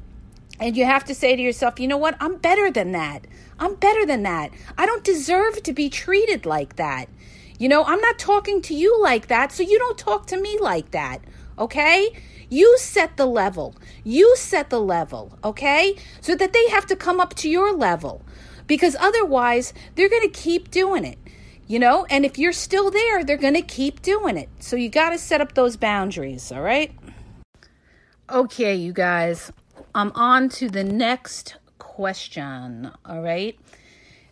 and 0.62 0.78
you 0.78 0.86
have 0.86 1.04
to 1.06 1.16
say 1.16 1.36
to 1.36 1.42
yourself, 1.42 1.80
you 1.80 1.88
know 1.88 1.98
what? 1.98 2.16
I'm 2.20 2.38
better 2.38 2.70
than 2.70 2.92
that. 2.92 3.26
I'm 3.60 3.74
better 3.76 4.06
than 4.06 4.22
that. 4.24 4.52
I 4.78 4.86
don't 4.86 5.04
deserve 5.04 5.64
to 5.64 5.74
be 5.74 5.90
treated 5.90 6.46
like 6.46 6.76
that. 6.76 7.08
You 7.58 7.68
know, 7.68 7.84
I'm 7.84 8.00
not 8.00 8.20
talking 8.20 8.62
to 8.64 8.76
you 8.76 9.02
like 9.02 9.28
that, 9.28 9.52
so 9.52 9.64
you 9.64 9.80
don't 9.80 9.98
talk 9.98 10.28
to 10.28 10.40
me 10.40 10.60
like 10.60 10.92
that. 10.92 11.24
Okay? 11.58 12.16
You 12.50 12.78
set 12.78 13.18
the 13.18 13.26
level. 13.26 13.76
You 14.04 14.36
set 14.38 14.70
the 14.70 14.80
level, 14.80 15.38
okay? 15.44 15.96
So 16.22 16.36
that 16.36 16.54
they 16.54 16.70
have 16.70 16.86
to 16.88 16.96
come 16.96 17.20
up 17.20 17.34
to 17.36 17.50
your 17.50 17.74
level. 17.74 18.24
Because 18.68 18.96
otherwise, 19.00 19.74
they're 19.96 20.10
going 20.10 20.30
to 20.32 20.40
keep 20.40 20.70
doing 20.70 21.06
it 21.06 21.18
you 21.68 21.80
know 21.80 22.06
and 22.10 22.26
if 22.26 22.38
you're 22.38 22.52
still 22.52 22.90
there 22.90 23.24
they're 23.24 23.38
going 23.38 23.54
to 23.54 23.62
keep 23.62 24.02
doing 24.02 24.36
it 24.36 24.50
so 24.60 24.76
you 24.76 24.90
got 24.90 25.12
to 25.12 25.18
set 25.18 25.40
up 25.40 25.54
those 25.54 25.78
boundaries 25.78 26.52
all 26.52 26.62
right 26.62 26.92
okay 28.30 28.76
you 28.76 28.92
guys 28.92 29.52
i'm 29.96 30.12
on 30.16 30.50
to 30.50 30.70
the 30.70 30.84
next 30.84 31.56
question 31.78 32.92
all 33.06 33.22
right 33.22 33.60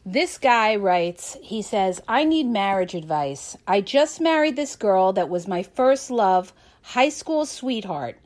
this 0.05 0.37
guy 0.37 0.75
writes 0.75 1.37
he 1.41 1.61
says 1.61 2.01
i 2.07 2.23
need 2.23 2.45
marriage 2.45 2.93
advice 2.93 3.57
i 3.67 3.81
just 3.81 4.21
married 4.21 4.55
this 4.55 4.75
girl 4.75 5.13
that 5.13 5.29
was 5.29 5.47
my 5.47 5.63
first 5.63 6.09
love 6.11 6.53
high 6.81 7.09
school 7.09 7.45
sweetheart 7.45 8.17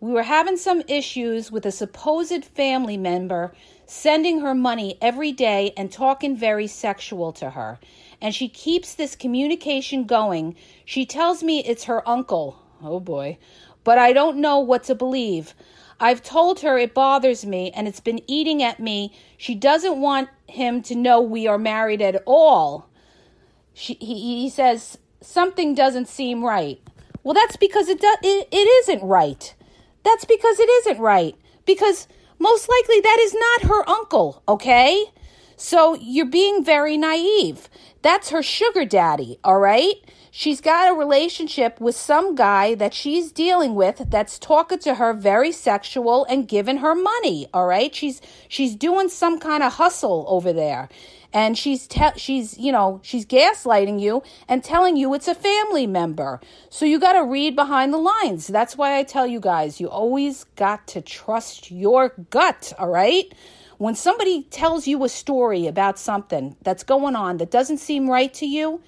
we 0.00 0.10
were 0.10 0.22
having 0.22 0.56
some 0.56 0.82
issues 0.86 1.50
with 1.50 1.64
a 1.64 1.72
supposed 1.72 2.44
family 2.44 2.96
member 2.96 3.54
sending 3.86 4.40
her 4.40 4.54
money 4.54 4.98
every 5.00 5.32
day 5.32 5.72
and 5.76 5.90
talking 5.90 6.36
very 6.36 6.66
sexual 6.66 7.32
to 7.32 7.50
her 7.50 7.78
and 8.24 8.34
she 8.34 8.48
keeps 8.48 8.94
this 8.94 9.16
communication 9.16 10.04
going. 10.04 10.56
She 10.86 11.04
tells 11.04 11.42
me 11.42 11.62
it's 11.62 11.84
her 11.84 12.08
uncle. 12.08 12.58
Oh 12.82 12.98
boy. 12.98 13.36
But 13.84 13.98
I 13.98 14.14
don't 14.14 14.38
know 14.38 14.60
what 14.60 14.84
to 14.84 14.94
believe. 14.94 15.54
I've 16.00 16.22
told 16.22 16.60
her 16.60 16.76
it 16.78 16.94
bothers 16.94 17.46
me 17.46 17.70
and 17.74 17.86
it's 17.86 18.00
been 18.00 18.20
eating 18.26 18.62
at 18.62 18.80
me. 18.80 19.14
She 19.36 19.54
doesn't 19.54 20.00
want 20.00 20.28
him 20.48 20.82
to 20.82 20.94
know 20.94 21.20
we 21.20 21.46
are 21.46 21.58
married 21.58 22.02
at 22.02 22.22
all. 22.26 22.88
She, 23.72 23.94
he, 23.94 24.42
he 24.42 24.50
says 24.50 24.98
something 25.20 25.74
doesn't 25.74 26.08
seem 26.08 26.44
right. 26.44 26.80
Well, 27.22 27.34
that's 27.34 27.56
because 27.56 27.88
it, 27.88 28.00
do, 28.00 28.16
it, 28.22 28.48
it 28.50 28.56
isn't 28.56 29.02
right. 29.02 29.54
That's 30.04 30.24
because 30.24 30.60
it 30.60 30.68
isn't 30.68 30.98
right. 30.98 31.34
Because 31.64 32.06
most 32.38 32.68
likely 32.68 33.00
that 33.00 33.18
is 33.20 33.34
not 33.34 33.70
her 33.70 33.88
uncle, 33.88 34.42
okay? 34.46 35.06
So 35.56 35.94
you're 35.94 36.26
being 36.26 36.64
very 36.64 36.96
naive. 36.96 37.68
That's 38.02 38.30
her 38.30 38.42
sugar 38.42 38.84
daddy, 38.84 39.38
all 39.42 39.58
right? 39.58 39.94
She's 40.30 40.60
got 40.60 40.90
a 40.90 40.98
relationship 40.98 41.80
with 41.80 41.94
some 41.94 42.34
guy 42.34 42.74
that 42.74 42.92
she's 42.92 43.30
dealing 43.30 43.76
with 43.76 44.06
that's 44.10 44.38
talking 44.38 44.80
to 44.80 44.96
her 44.96 45.12
very 45.12 45.52
sexual 45.52 46.24
and 46.24 46.48
giving 46.48 46.78
her 46.78 46.94
money, 46.94 47.46
all 47.54 47.66
right? 47.66 47.94
She's 47.94 48.20
she's 48.48 48.74
doing 48.74 49.08
some 49.08 49.38
kind 49.38 49.62
of 49.62 49.74
hustle 49.74 50.24
over 50.28 50.52
there. 50.52 50.88
And 51.32 51.56
she's 51.56 51.86
te- 51.86 52.16
she's, 52.16 52.58
you 52.58 52.70
know, 52.72 53.00
she's 53.02 53.24
gaslighting 53.26 54.00
you 54.00 54.22
and 54.48 54.62
telling 54.62 54.96
you 54.96 55.14
it's 55.14 55.28
a 55.28 55.34
family 55.34 55.86
member. 55.86 56.40
So 56.70 56.84
you 56.84 57.00
got 57.00 57.14
to 57.14 57.24
read 57.24 57.56
behind 57.56 57.92
the 57.92 57.98
lines. 57.98 58.46
That's 58.46 58.76
why 58.76 58.98
I 58.98 59.02
tell 59.02 59.26
you 59.26 59.40
guys, 59.40 59.80
you 59.80 59.88
always 59.88 60.44
got 60.56 60.86
to 60.88 61.00
trust 61.00 61.70
your 61.70 62.10
gut, 62.30 62.72
all 62.78 62.88
right? 62.88 63.32
When 63.78 63.94
somebody 63.94 64.44
tells 64.44 64.86
you 64.86 65.02
a 65.04 65.08
story 65.08 65.66
about 65.66 65.98
something 65.98 66.56
that's 66.62 66.84
going 66.84 67.16
on 67.16 67.38
that 67.38 67.50
doesn't 67.50 67.78
seem 67.78 68.08
right 68.08 68.32
to 68.34 68.46
you, 68.46 68.82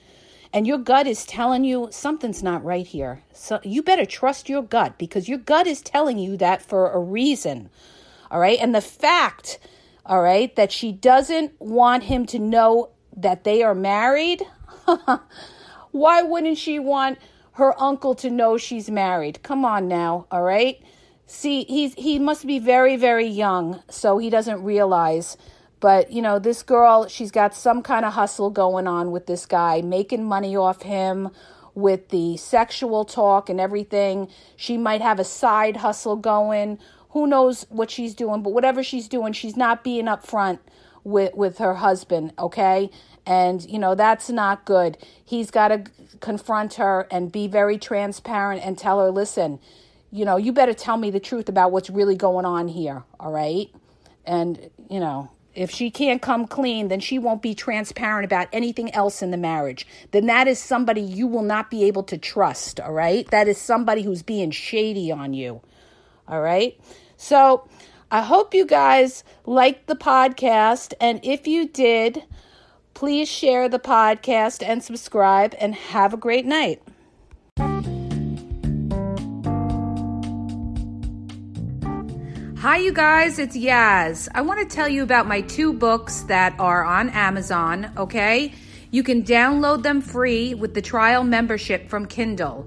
and 0.52 0.66
your 0.66 0.78
gut 0.78 1.06
is 1.06 1.26
telling 1.26 1.64
you 1.64 1.88
something's 1.90 2.42
not 2.42 2.64
right 2.64 2.86
here, 2.86 3.22
so 3.32 3.60
you 3.62 3.82
better 3.82 4.06
trust 4.06 4.48
your 4.48 4.62
gut 4.62 4.96
because 4.96 5.28
your 5.28 5.38
gut 5.38 5.66
is 5.66 5.82
telling 5.82 6.18
you 6.18 6.36
that 6.36 6.62
for 6.62 6.90
a 6.90 6.98
reason. 6.98 7.68
All 8.30 8.40
right. 8.40 8.58
And 8.60 8.74
the 8.74 8.80
fact, 8.80 9.58
all 10.04 10.22
right, 10.22 10.54
that 10.56 10.72
she 10.72 10.92
doesn't 10.92 11.52
want 11.60 12.04
him 12.04 12.26
to 12.26 12.38
know 12.38 12.90
that 13.16 13.44
they 13.44 13.62
are 13.62 13.74
married, 13.74 14.42
why 15.90 16.22
wouldn't 16.22 16.58
she 16.58 16.78
want 16.78 17.18
her 17.52 17.80
uncle 17.80 18.14
to 18.16 18.30
know 18.30 18.56
she's 18.56 18.90
married? 18.90 19.42
Come 19.42 19.64
on 19.64 19.88
now. 19.88 20.26
All 20.30 20.42
right. 20.42 20.80
See, 21.26 21.64
he's 21.64 21.94
he 21.94 22.18
must 22.18 22.46
be 22.46 22.58
very 22.58 22.96
very 22.96 23.26
young, 23.26 23.82
so 23.90 24.18
he 24.18 24.30
doesn't 24.30 24.62
realize. 24.62 25.36
But 25.80 26.12
you 26.12 26.22
know, 26.22 26.38
this 26.38 26.62
girl, 26.62 27.08
she's 27.08 27.30
got 27.30 27.54
some 27.54 27.82
kind 27.82 28.04
of 28.04 28.14
hustle 28.14 28.50
going 28.50 28.86
on 28.86 29.10
with 29.10 29.26
this 29.26 29.44
guy, 29.44 29.82
making 29.82 30.24
money 30.24 30.56
off 30.56 30.82
him 30.82 31.30
with 31.74 32.08
the 32.08 32.36
sexual 32.36 33.04
talk 33.04 33.50
and 33.50 33.60
everything. 33.60 34.28
She 34.56 34.78
might 34.78 35.02
have 35.02 35.18
a 35.18 35.24
side 35.24 35.78
hustle 35.78 36.16
going. 36.16 36.78
Who 37.10 37.26
knows 37.26 37.66
what 37.70 37.90
she's 37.90 38.14
doing, 38.14 38.42
but 38.42 38.52
whatever 38.52 38.82
she's 38.82 39.08
doing, 39.08 39.32
she's 39.32 39.56
not 39.56 39.84
being 39.84 40.06
upfront 40.06 40.60
with 41.04 41.34
with 41.34 41.58
her 41.58 41.74
husband, 41.74 42.32
okay? 42.38 42.90
And 43.26 43.68
you 43.68 43.78
know, 43.78 43.94
that's 43.94 44.30
not 44.30 44.64
good. 44.64 44.96
He's 45.24 45.50
got 45.50 45.68
to 45.68 45.84
confront 46.20 46.74
her 46.74 47.06
and 47.10 47.32
be 47.32 47.48
very 47.48 47.78
transparent 47.78 48.62
and 48.64 48.78
tell 48.78 49.00
her, 49.00 49.10
"Listen, 49.10 49.58
you 50.10 50.24
know, 50.24 50.36
you 50.36 50.52
better 50.52 50.74
tell 50.74 50.96
me 50.96 51.10
the 51.10 51.20
truth 51.20 51.48
about 51.48 51.72
what's 51.72 51.90
really 51.90 52.16
going 52.16 52.44
on 52.44 52.68
here, 52.68 53.04
all 53.18 53.32
right? 53.32 53.68
And, 54.24 54.70
you 54.88 55.00
know, 55.00 55.30
if 55.54 55.70
she 55.70 55.90
can't 55.90 56.20
come 56.20 56.46
clean, 56.46 56.88
then 56.88 57.00
she 57.00 57.18
won't 57.18 57.40
be 57.40 57.54
transparent 57.54 58.24
about 58.24 58.48
anything 58.52 58.92
else 58.94 59.22
in 59.22 59.30
the 59.30 59.38
marriage. 59.38 59.86
Then 60.10 60.26
that 60.26 60.46
is 60.46 60.58
somebody 60.58 61.00
you 61.00 61.26
will 61.26 61.42
not 61.42 61.70
be 61.70 61.84
able 61.84 62.02
to 62.04 62.18
trust, 62.18 62.78
all 62.78 62.92
right? 62.92 63.28
That 63.30 63.48
is 63.48 63.58
somebody 63.58 64.02
who's 64.02 64.22
being 64.22 64.50
shady 64.50 65.10
on 65.10 65.32
you, 65.32 65.62
all 66.28 66.42
right? 66.42 66.78
So 67.16 67.66
I 68.10 68.22
hope 68.22 68.52
you 68.52 68.66
guys 68.66 69.24
liked 69.46 69.86
the 69.86 69.96
podcast. 69.96 70.92
And 71.00 71.20
if 71.22 71.46
you 71.46 71.66
did, 71.66 72.22
please 72.92 73.28
share 73.28 73.68
the 73.68 73.78
podcast 73.78 74.62
and 74.62 74.84
subscribe 74.84 75.54
and 75.58 75.74
have 75.74 76.12
a 76.12 76.18
great 76.18 76.44
night. 76.44 76.82
Hi, 82.66 82.78
you 82.78 82.92
guys, 82.92 83.38
it's 83.38 83.56
Yaz. 83.56 84.28
I 84.34 84.40
want 84.40 84.58
to 84.58 84.66
tell 84.66 84.88
you 84.88 85.04
about 85.04 85.28
my 85.28 85.40
two 85.42 85.72
books 85.72 86.22
that 86.22 86.58
are 86.58 86.82
on 86.82 87.10
Amazon, 87.10 87.92
okay? 87.96 88.52
You 88.90 89.04
can 89.04 89.22
download 89.22 89.84
them 89.84 90.00
free 90.00 90.52
with 90.52 90.74
the 90.74 90.82
trial 90.82 91.22
membership 91.22 91.88
from 91.88 92.06
Kindle. 92.06 92.66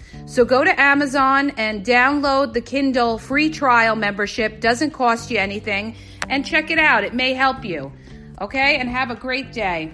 So 0.25 0.45
go 0.45 0.63
to 0.63 0.79
Amazon 0.79 1.51
and 1.57 1.85
download 1.85 2.53
the 2.53 2.61
Kindle 2.61 3.17
free 3.17 3.49
trial 3.49 3.95
membership. 3.95 4.61
Doesn't 4.61 4.91
cost 4.91 5.29
you 5.29 5.37
anything 5.37 5.95
and 6.29 6.45
check 6.45 6.71
it 6.71 6.79
out. 6.79 7.03
It 7.03 7.13
may 7.13 7.33
help 7.33 7.65
you. 7.65 7.91
Okay, 8.39 8.77
and 8.77 8.89
have 8.89 9.11
a 9.11 9.15
great 9.15 9.51
day. 9.51 9.91